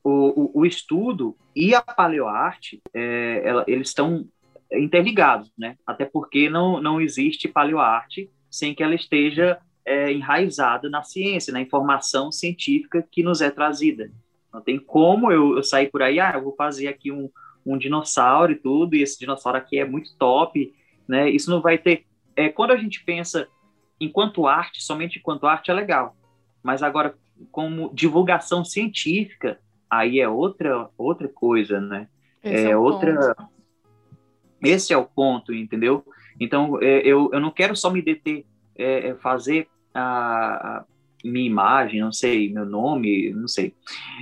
[0.02, 4.26] o, o, o estudo e a paleoarte, é, ela, eles estão
[4.72, 5.76] interligados, né?
[5.86, 11.60] Até porque não, não existe paleoarte sem que ela esteja é, enraizada na ciência, na
[11.60, 14.10] informação científica que nos é trazida.
[14.52, 17.30] Não tem como eu, eu sair por aí, ah, eu vou fazer aqui um,
[17.64, 20.72] um dinossauro e tudo, e esse dinossauro aqui é muito top,
[21.06, 21.30] né?
[21.30, 22.04] Isso não vai ter.
[22.36, 23.48] É, quando a gente pensa
[24.00, 26.16] enquanto arte, somente enquanto arte é legal,
[26.62, 27.14] mas agora
[27.50, 32.08] como divulgação científica, aí é outra outra coisa, né?
[32.42, 33.34] Esse é, é outra.
[33.34, 33.57] Ponto.
[34.62, 36.04] Esse é o ponto, entendeu?
[36.40, 38.44] Então é, eu, eu não quero só me deter,
[38.76, 40.84] é, é fazer a, a
[41.24, 43.74] minha imagem, não sei, meu nome, não sei.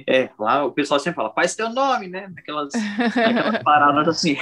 [0.07, 2.33] É, lá o pessoal sempre fala, faz teu nome, né?
[2.37, 4.37] Aquelas, aquelas paradas assim.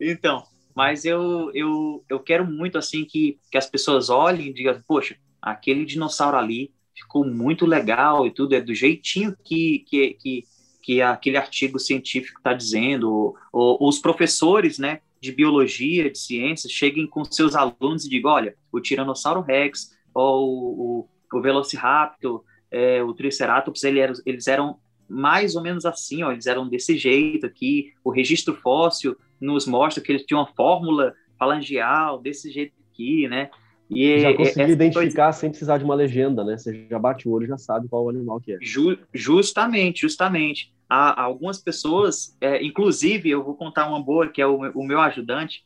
[0.00, 4.80] então, mas eu, eu, eu quero muito, assim, que, que as pessoas olhem e digam,
[4.86, 10.44] poxa, aquele dinossauro ali ficou muito legal e tudo, é do jeitinho que, que, que,
[10.88, 16.72] que aquele artigo científico está dizendo, ou, ou os professores, né, de biologia, de ciências,
[16.72, 23.02] cheguem com seus alunos e digam, olha, o Tiranossauro Rex ou o, o Velociraptor, é,
[23.02, 27.44] o Triceratops, ele era, eles eram mais ou menos assim, ó, eles eram desse jeito
[27.44, 27.92] aqui.
[28.02, 33.50] O registro fóssil nos mostra que eles tinham uma fórmula falangeal desse jeito aqui, né?
[33.90, 35.38] E já consegui identificar coisa...
[35.38, 36.58] sem precisar de uma legenda, né?
[36.58, 38.58] Você já bate o olho e já sabe qual o animal que é.
[38.60, 40.72] Ju, justamente, justamente.
[40.88, 45.00] Há, algumas pessoas, é, inclusive, eu vou contar uma boa, que é o, o meu
[45.00, 45.64] ajudante.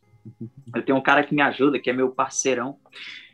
[0.74, 2.76] Eu tenho um cara que me ajuda, que é meu parceirão.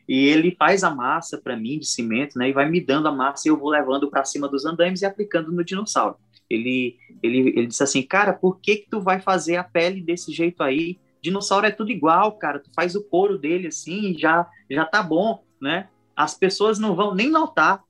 [0.08, 2.48] E ele faz a massa para mim de cimento, né?
[2.48, 5.06] E vai me dando a massa e eu vou levando para cima dos andames e
[5.06, 6.16] aplicando no dinossauro.
[6.48, 10.32] Ele, ele, ele disse assim, cara, por que que tu vai fazer a pele desse
[10.32, 10.98] jeito aí?
[11.22, 12.58] Dinossauro é tudo igual, cara.
[12.58, 15.88] Tu faz o couro dele assim, já já tá bom, né?
[16.16, 17.82] As pessoas não vão nem notar.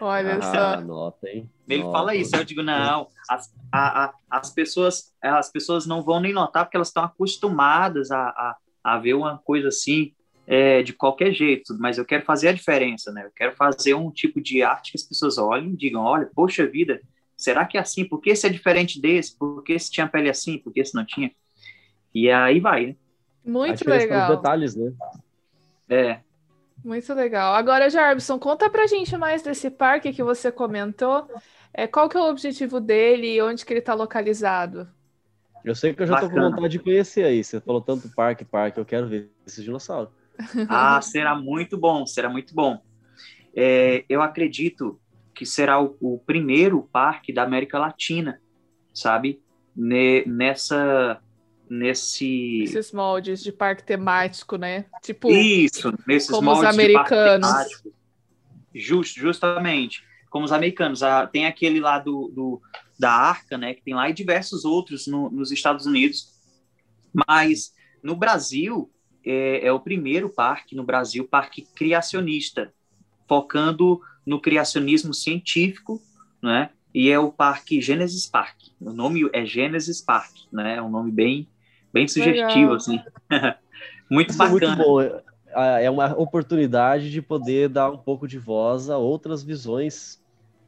[0.00, 0.80] Olha ah, só.
[0.80, 1.50] Nota, hein?
[1.68, 1.98] Ele nota.
[1.98, 2.36] fala isso.
[2.36, 3.08] Eu digo não.
[3.28, 8.10] As, a, a, as pessoas as pessoas não vão nem notar porque elas estão acostumadas
[8.10, 10.12] a, a, a ver uma coisa assim
[10.46, 13.24] é, de qualquer jeito, mas eu quero fazer a diferença, né?
[13.24, 16.66] Eu quero fazer um tipo de arte que as pessoas olhem e digam, olha, poxa
[16.66, 17.00] vida,
[17.36, 18.04] será que é assim?
[18.04, 19.36] Por que esse é diferente desse?
[19.36, 20.58] Por que esse tinha pele assim?
[20.58, 21.30] Por que esse não tinha?
[22.14, 22.96] E aí vai, né?
[23.44, 24.36] Muito legal.
[24.36, 24.92] detalhes, né?
[25.88, 26.20] É.
[26.82, 27.54] Muito legal.
[27.54, 31.28] Agora, Jarbson, conta pra gente mais desse parque que você comentou.
[31.72, 34.88] É, qual que é o objetivo dele e onde que ele está localizado?
[35.64, 36.30] Eu sei que eu já Bacana.
[36.30, 37.42] tô com vontade de conhecer aí.
[37.42, 40.10] Você falou tanto parque, parque, eu quero ver esse dinossauro.
[40.68, 42.82] Ah, será muito bom, será muito bom.
[43.56, 45.00] É, eu acredito
[45.32, 48.40] que será o, o, primeiro parque da América Latina,
[48.92, 49.40] sabe?
[49.74, 51.20] Ne, nessa,
[51.78, 52.62] nesse...
[52.62, 54.86] Esses moldes de parque temático, né?
[55.02, 57.82] Tipo, Isso, nesses como moldes os americanos.
[58.74, 61.02] Just, justamente, como os americanos.
[61.02, 62.62] Ah, tem aquele lá do, do,
[62.98, 63.74] da Arca, né?
[63.74, 66.32] Que tem lá e diversos outros no, nos Estados Unidos.
[67.28, 68.90] Mas no Brasil,
[69.24, 72.72] é, é, o primeiro parque no Brasil, parque criacionista,
[73.28, 76.00] focando no criacionismo científico,
[76.42, 76.70] né?
[76.92, 78.56] E é o Parque Genesis Park.
[78.80, 80.76] O nome é Genesis Park, né?
[80.76, 81.48] É um nome bem,
[81.94, 82.74] bem sugestivo, Legal.
[82.74, 83.00] assim.
[84.10, 84.64] muito Isso bacana.
[84.64, 85.00] É muito bom.
[85.00, 90.20] É, é uma oportunidade de poder dar um pouco de voz a outras visões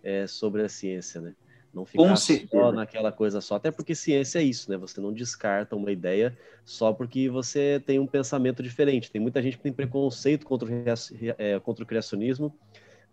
[0.04, 1.34] é, sobre a ciência, né?
[1.74, 4.78] Não ficar só naquela coisa só, até porque ciência é isso, né?
[4.78, 6.34] Você não descarta uma ideia
[6.64, 9.10] só porque você tem um pensamento diferente.
[9.10, 10.72] Tem muita gente que tem preconceito contra o,
[11.36, 12.56] é, contra o criacionismo,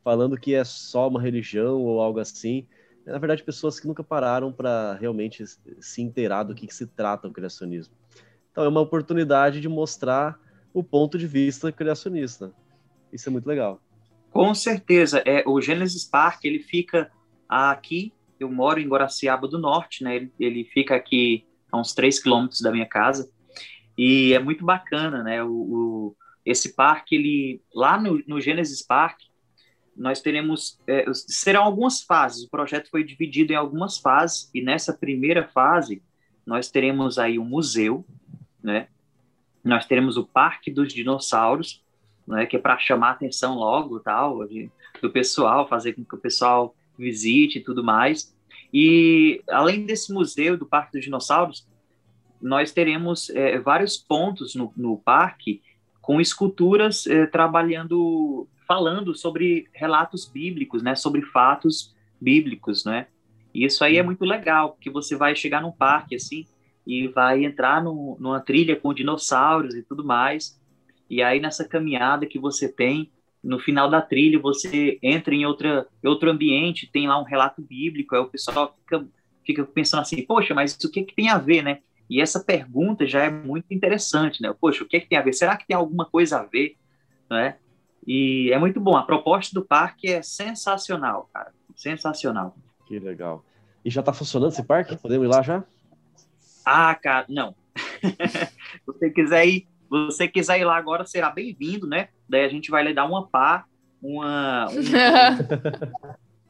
[0.01, 2.65] falando que é só uma religião ou algo assim.
[3.05, 5.43] Na verdade, pessoas que nunca pararam para realmente
[5.81, 7.93] se inteirar do que, que se trata o criacionismo.
[8.53, 10.39] Então, é uma oportunidade de mostrar
[10.73, 12.53] o ponto de vista criacionista.
[13.11, 13.81] Isso é muito legal.
[14.31, 15.21] Com certeza.
[15.25, 17.11] É, o Genesis Park ele fica
[17.49, 18.13] aqui
[18.43, 20.15] eu moro em Guaraciaba do Norte, né?
[20.15, 23.29] Ele, ele fica aqui a uns 3 quilômetros da minha casa
[23.97, 25.43] e é muito bacana, né?
[25.43, 29.17] O, o esse parque, ele lá no, no Genesis Park,
[29.95, 32.43] nós teremos é, serão algumas fases.
[32.43, 36.03] O projeto foi dividido em algumas fases e nessa primeira fase
[36.45, 38.05] nós teremos aí um museu,
[38.63, 38.87] né?
[39.63, 41.83] Nós teremos o Parque dos Dinossauros,
[42.27, 42.45] né?
[42.45, 44.71] Que é para chamar a atenção logo, tal, de,
[45.01, 48.33] do pessoal, fazer com que o pessoal visite e tudo mais.
[48.73, 51.67] E além desse museu do Parque dos Dinossauros,
[52.41, 55.61] nós teremos é, vários pontos no, no, parque
[56.01, 63.07] com esculturas é, trabalhando, falando sobre relatos bíblicos, né, sobre fatos bíblicos, né.
[63.53, 66.45] E isso aí é muito legal, porque você vai chegar num parque assim
[66.85, 70.59] e vai entrar no, numa trilha com dinossauros e tudo mais.
[71.09, 73.11] E aí nessa caminhada que você tem,
[73.43, 78.15] no final da trilha você entra em outra, outro ambiente, tem lá um relato bíblico,
[78.15, 79.07] aí o pessoal fica,
[79.45, 81.79] fica pensando assim, poxa, mas o que, que tem a ver, né?
[82.09, 84.53] E essa pergunta já é muito interessante, né?
[84.59, 85.33] Poxa, o que, que tem a ver?
[85.33, 86.75] Será que tem alguma coisa a ver?
[87.29, 87.55] Né?
[88.05, 88.95] E é muito bom.
[88.95, 91.51] A proposta do parque é sensacional, cara.
[91.75, 92.55] Sensacional.
[92.85, 93.43] Que legal.
[93.83, 94.95] E já está funcionando esse parque?
[94.97, 95.63] Podemos ir lá já?
[96.65, 97.55] Ah, cara, não.
[97.75, 102.09] Se você quiser ir, você quiser ir lá agora, será bem-vindo, né?
[102.27, 103.65] Daí a gente vai lhe dar uma pá,
[104.01, 104.67] uma.
[104.69, 105.93] Um,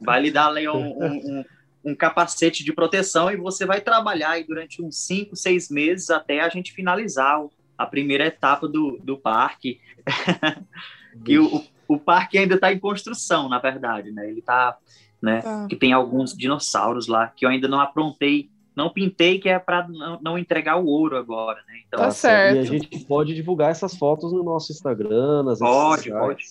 [0.00, 1.44] vai lhe dar ali um, um,
[1.84, 6.40] um, capacete de proteção e você vai trabalhar aí durante uns 5, 6 meses até
[6.40, 7.40] a gente finalizar
[7.76, 9.80] a primeira etapa do, do parque.
[11.24, 14.28] que o, o parque ainda está em construção, na verdade, né?
[14.28, 14.76] Ele está.
[15.22, 15.42] Né?
[15.44, 15.66] Ah.
[15.68, 19.86] Que tem alguns dinossauros lá que eu ainda não aprontei não pintei que é para
[19.88, 21.74] não, não, entregar o ouro agora, né?
[21.86, 22.56] Então, tá certo.
[22.56, 26.44] E a gente pode divulgar essas fotos no nosso Instagram, nas Pode, pode.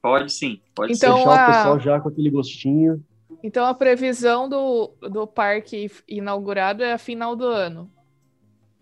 [0.00, 1.44] Pode sim, pode então, Deixar a...
[1.44, 3.04] o pessoal já com aquele gostinho.
[3.42, 7.90] Então a previsão do, do parque inaugurado é a final do ano.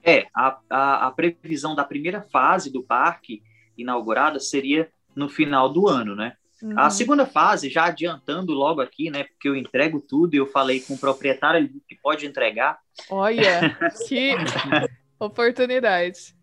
[0.02, 3.42] É, a, a, a previsão da primeira fase do parque
[3.76, 6.36] inaugurada seria no final do ano, né?
[6.64, 6.78] Uhum.
[6.78, 9.24] A segunda fase, já adiantando logo aqui, né?
[9.24, 12.78] Porque eu entrego tudo e eu falei com o proprietário que pode entregar.
[13.10, 13.76] Olha,
[14.08, 14.34] que
[15.20, 16.34] oportunidade.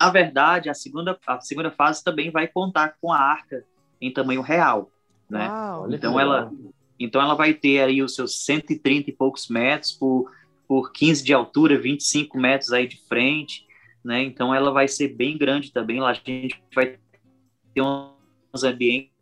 [0.00, 3.66] na verdade, a segunda, a segunda fase também vai contar com a arca
[4.00, 4.90] em tamanho real,
[5.28, 5.46] né?
[5.46, 5.92] Uau.
[5.92, 6.50] Então ela,
[6.98, 10.32] então ela vai ter aí os seus 130 e poucos metros por,
[10.66, 13.66] por 15 de altura, 25 metros aí de frente,
[14.02, 14.22] né?
[14.22, 16.00] Então ela vai ser bem grande também.
[16.00, 16.98] Lá a gente vai
[17.74, 19.15] ter uns ambientes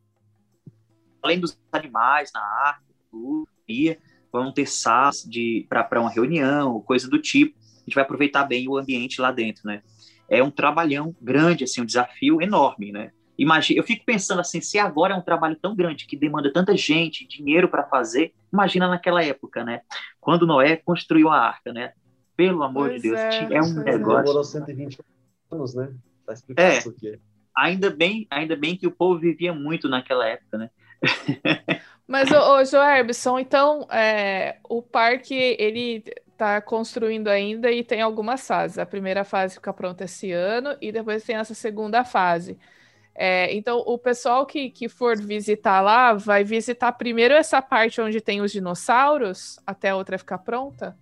[1.24, 3.98] além dos animais na arca, tudo, e
[4.30, 7.58] vão ter salas de para uma reunião, coisa do tipo.
[7.58, 9.82] A gente vai aproveitar bem o ambiente lá dentro, né?
[10.28, 13.10] É um trabalhão grande, assim, um desafio enorme, né?
[13.36, 16.76] Imagina, eu fico pensando assim, se agora é um trabalho tão grande que demanda tanta
[16.76, 19.80] gente, dinheiro para fazer, imagina naquela época, né?
[20.20, 21.92] Quando Noé construiu a arca, né?
[22.36, 23.84] Pelo amor Pois de Deus, é, é um é.
[23.84, 24.22] negócio.
[24.24, 24.98] Demorou 120
[25.50, 25.92] anos, né?
[26.26, 26.78] Tá explicado É.
[26.78, 27.18] isso aqui.
[27.56, 30.70] Ainda bem, ainda bem que o povo vivia muito naquela época, né?
[32.06, 36.04] Mas, ô, ô Joerbson, então, é, o parque, ele
[36.36, 38.78] tá construindo ainda e tem algumas fases.
[38.78, 42.58] A primeira fase fica pronta esse ano e depois tem essa segunda fase.
[43.14, 48.20] É, então, o pessoal que, que for visitar lá vai visitar primeiro essa parte onde
[48.20, 50.98] tem os dinossauros até a outra ficar pronta?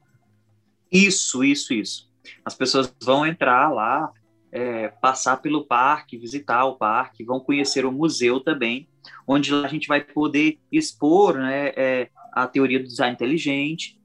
[0.91, 2.13] Isso, isso, isso.
[2.45, 4.13] As pessoas vão entrar lá,
[4.53, 8.87] é, passar pelo parque, visitar o parque, vão conhecer o museu também,
[9.27, 13.99] onde a gente vai poder expor né, é, a teoria do design inteligente.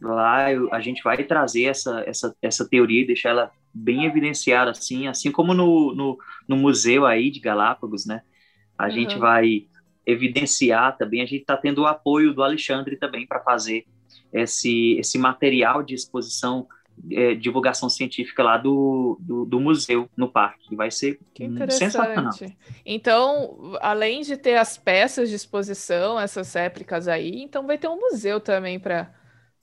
[0.00, 4.70] Lá eu- a gente vai trazer essa, essa, essa teoria e deixar ela bem evidenciada,
[4.72, 8.22] assim, assim como no, no, no museu aí de Galápagos, né?
[8.78, 8.90] A Uhum.
[8.90, 9.66] gente vai
[10.06, 13.84] evidenciar também, a gente está tendo o apoio do Alexandre também para fazer
[14.32, 16.66] esse, esse material de exposição,
[17.10, 20.74] é, divulgação científica lá do, do, do museu no parque.
[20.76, 22.34] Vai ser Que hum, sensacional.
[22.84, 27.98] Então, além de ter as peças de exposição, essas réplicas aí, então vai ter um
[27.98, 29.14] museu também para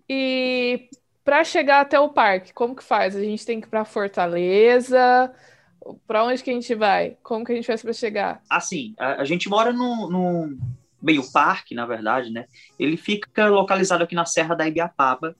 [0.09, 0.89] E
[1.23, 3.15] para chegar até o parque, como que faz?
[3.15, 5.33] A gente tem que ir para Fortaleza?
[6.07, 7.17] Para onde que a gente vai?
[7.23, 8.43] Como que a gente faz para chegar?
[8.49, 10.57] Assim, a, a gente mora num, num-
[11.01, 12.45] Bem, o parque, na verdade, né?
[12.79, 15.35] Ele fica localizado aqui na Serra da Ibiapaba,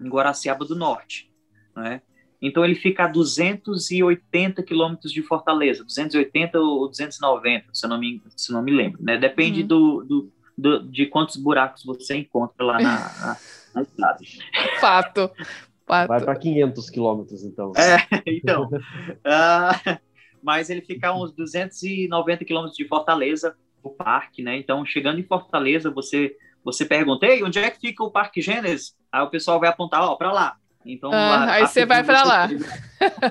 [0.00, 1.30] em Guaraciaba do Norte,
[1.74, 2.02] né?
[2.40, 8.22] Então ele fica a 280 quilômetros de Fortaleza, 280 ou 290, se eu não me,
[8.36, 9.16] se não me lembro, né?
[9.16, 9.66] Depende Uhum.
[9.66, 13.36] do, do, do- de quantos buracos você encontra lá na, na,
[13.74, 14.18] na estrada.
[14.80, 15.30] Fato.
[15.84, 16.08] Fato.
[16.08, 17.72] Vai para 500 quilômetros, então.
[17.74, 17.96] É,
[18.30, 18.70] então.
[19.24, 19.98] ah,
[20.42, 23.56] mas ele fica a uns 290 quilômetros de Fortaleza,
[23.88, 24.56] o parque, né?
[24.58, 28.94] Então, chegando em Fortaleza, você você pergunta, Ei, onde é que fica o Parque Gênesis?
[29.10, 30.56] Aí o pessoal vai apontar, ó, para lá.
[30.84, 31.16] Então, Ah,
[31.46, 32.48] lá- aí você vai pra lá.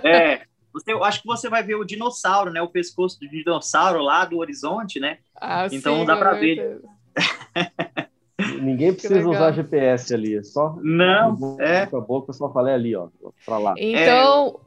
[0.04, 0.42] É.
[0.74, 2.62] Você, eu acho que você vai ver o dinossauro, né?
[2.62, 5.20] O pescoço do dinossauro lá do horizonte, né?
[5.40, 6.80] Ah, Então sim, dá pra ver.
[8.62, 11.84] Ninguém precisa usar GPS ali, é só Não, boca é.
[11.84, 13.08] a boca, o pessoal fala é ali, ó,
[13.46, 13.74] para lá.
[13.78, 14.60] Então,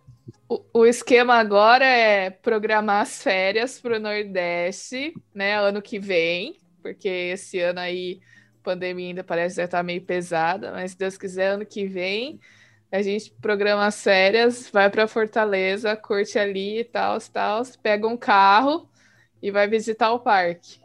[0.49, 6.57] o, o esquema agora é programar as férias para o Nordeste, né, ano que vem,
[6.83, 8.21] porque esse ano aí
[8.61, 12.41] a pandemia ainda parece estar meio pesada, mas se Deus quiser, ano que vem
[12.93, 18.17] a gente programa as férias, vai para Fortaleza, curte ali e tal, tal, pega um
[18.17, 18.89] carro
[19.41, 20.81] e vai visitar o parque.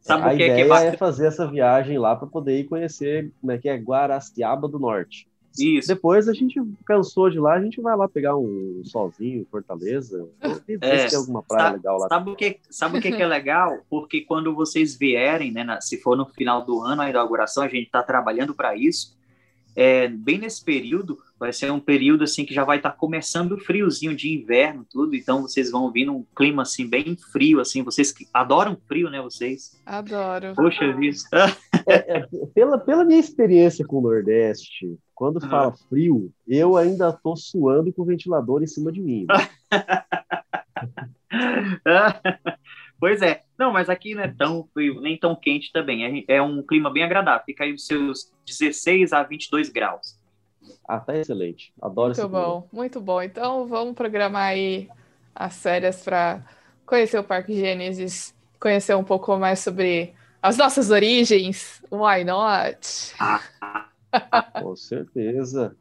[0.00, 0.96] Sabe a o que é que é ideia é, bacana?
[0.96, 5.29] fazer essa viagem lá para poder ir conhecer como é que é Guaraciaba do Norte.
[5.60, 5.88] Isso.
[5.88, 10.28] Depois a gente cansou de lá, a gente vai lá pegar um solzinho, Fortaleza,
[10.68, 12.08] e ver É, se tem alguma praia sabe- legal lá.
[12.08, 13.78] Sabe o que, sabe o que, que é legal?
[13.88, 17.68] Porque quando vocês vierem, né, na- se for no final do ano, a inauguração, a
[17.68, 19.18] gente está trabalhando para isso.
[19.76, 23.58] É, bem nesse período, vai ser um período assim que já vai estar começando o
[23.58, 25.14] friozinho de inverno, tudo.
[25.14, 27.80] Então vocês vão vir num clima assim bem frio, assim.
[27.84, 29.22] Vocês que adoram frio, né?
[29.22, 29.80] Vocês.
[29.86, 30.54] Adoro.
[30.56, 31.16] Poxa vida.
[31.86, 35.50] É, é, pela, pela minha experiência com o Nordeste, quando Uhum.
[35.50, 39.26] fala frio, eu ainda tô suando com o ventilador em cima de mim.
[42.98, 43.42] pois é.
[43.58, 46.24] Não, mas aqui não é tão frio, nem tão quente também.
[46.26, 47.44] É, é um clima bem agradável.
[47.44, 50.18] Fica aí os seus 16 a 22 graus.
[50.88, 51.70] Ah, tá excelente.
[51.82, 52.46] Adoro esse Muito clima.
[52.46, 53.20] bom, muito bom.
[53.20, 54.88] Então vamos programar aí
[55.34, 56.42] as férias para
[56.86, 61.82] conhecer o Parque Gênesis, conhecer um pouco mais sobre as nossas origens.
[61.92, 63.12] Why not?
[64.62, 65.76] Com certeza.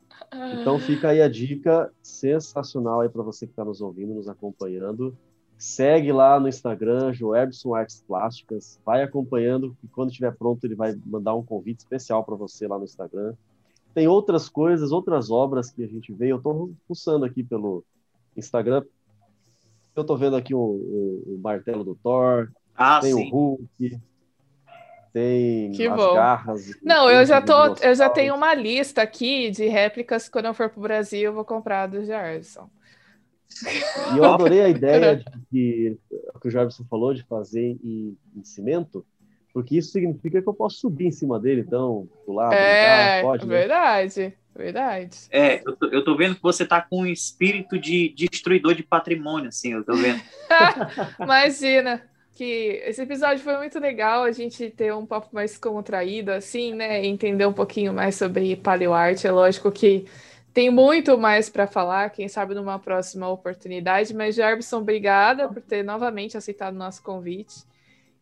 [0.59, 5.15] Então fica aí a dica sensacional aí para você que está nos ouvindo, nos acompanhando.
[5.57, 8.79] Segue lá no Instagram, Joerbson Artes Plásticas.
[8.85, 12.77] Vai acompanhando e quando estiver pronto ele vai mandar um convite especial para você lá
[12.77, 13.33] no Instagram.
[13.93, 16.31] Tem outras coisas, outras obras que a gente vê.
[16.31, 17.83] Eu estou pulsando aqui pelo
[18.37, 18.83] Instagram.
[19.95, 23.27] Eu estou vendo aqui o, o- o martelo do Thor, Ah, tem sim.
[23.27, 23.99] o Hulk,
[25.13, 26.13] tem Que as bom.
[26.13, 26.61] garras.
[26.83, 30.69] Não, eu já tô, eu já tenho uma lista aqui de réplicas quando eu for
[30.69, 32.69] pro Brasil, eu vou comprar do Jarson.
[34.13, 35.97] E eu adorei a ideia de que,
[36.41, 39.05] que o Jarbson falou de fazer em, em cimento,
[39.53, 43.47] porque isso significa que eu posso subir em cima dele, então, pular, É, brincar, pode,
[43.47, 43.57] né?
[43.59, 45.17] verdade, verdade.
[45.31, 48.83] É, eu tô, eu tô vendo que você tá com um espírito de destruidor de
[48.83, 50.21] patrimônio, assim, eu tô vendo.
[51.19, 52.01] Imagina
[52.39, 57.05] que esse episódio foi muito legal, a gente ter um papo mais contraído, assim, né?
[57.05, 59.27] Entender um pouquinho mais sobre paleoarte.
[59.27, 60.05] É lógico que
[60.53, 64.13] tem muito mais para falar, quem sabe numa próxima oportunidade.
[64.13, 67.55] Mas, Jarbson, obrigada por ter novamente aceitado o nosso convite.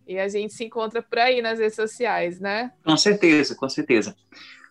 [0.08, 2.72] E a gente se encontra por aí nas redes sociais, né?
[2.84, 4.16] Com certeza, com certeza.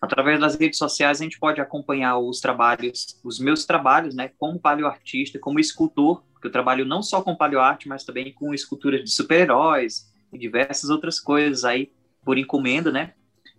[0.03, 4.59] Através das redes sociais a gente pode acompanhar os trabalhos, os meus trabalhos, né, como
[4.59, 10.13] paleoartista, como escultor, eu trabalho não só com paleoarte, mas também com esculturas de super-heróis
[10.33, 11.91] e diversas outras coisas aí
[12.25, 13.15] por encomenda, né?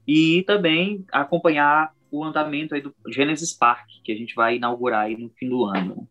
[0.07, 5.17] E também acompanhar o andamento aí do Genesis Park, que a gente vai inaugurar aí
[5.17, 6.07] no fim do ano.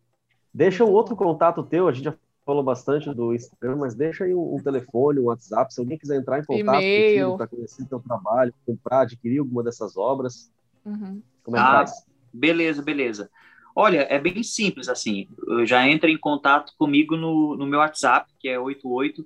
[0.53, 2.13] Deixa um outro contato teu, a gente já
[2.45, 6.17] falou bastante do Instagram, mas deixa aí um, um telefone, um WhatsApp, se alguém quiser
[6.17, 7.35] entrar em contato E-mail.
[7.35, 10.49] para conhecer teu trabalho, comprar, adquirir alguma dessas obras,
[10.85, 11.21] Uhum.
[11.43, 12.05] como é que Ah, faz?
[12.33, 13.29] Beleza, beleza.
[13.79, 15.27] Olha, é bem simples assim.
[15.63, 19.23] Já entra em contato comigo no, no meu WhatsApp, que é 88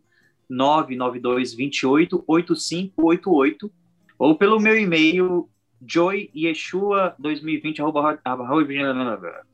[0.49, 3.71] 992 28 8588,
[4.19, 5.47] ou pelo meu e-mail
[5.81, 9.45] joyyeshua2020 arroba- arroba-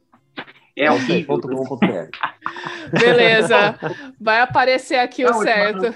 [0.77, 1.39] É horrível.
[2.91, 3.75] Beleza,
[4.19, 5.75] vai aparecer aqui o Não, eu te certo.
[5.81, 5.95] mando-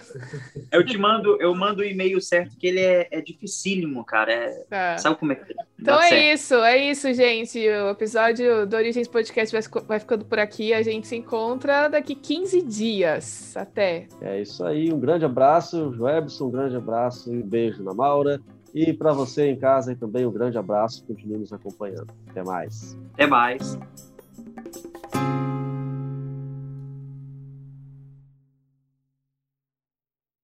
[0.72, 4.32] Eu te mando, eu mando o e-mail certo, que ele é, é dificílimo, cara.
[4.34, 4.98] É- Tá.
[4.98, 6.24] sabe como é que Então dá é certo.
[6.34, 7.60] isso, é isso, gente.
[7.70, 10.74] O episódio do Origens Podcast vai, vai ficando por aqui.
[10.74, 13.56] A gente se encontra daqui 15 dias.
[13.56, 14.08] Até.
[14.22, 18.40] É isso aí, um grande abraço, Joebson, um grande abraço e um beijo na Maura.
[18.74, 22.08] E para você em casa também um grande abraço, continue nos acompanhando.
[22.30, 22.98] Até mais.
[23.14, 23.78] Até mais.
[24.64, 24.91] Thank you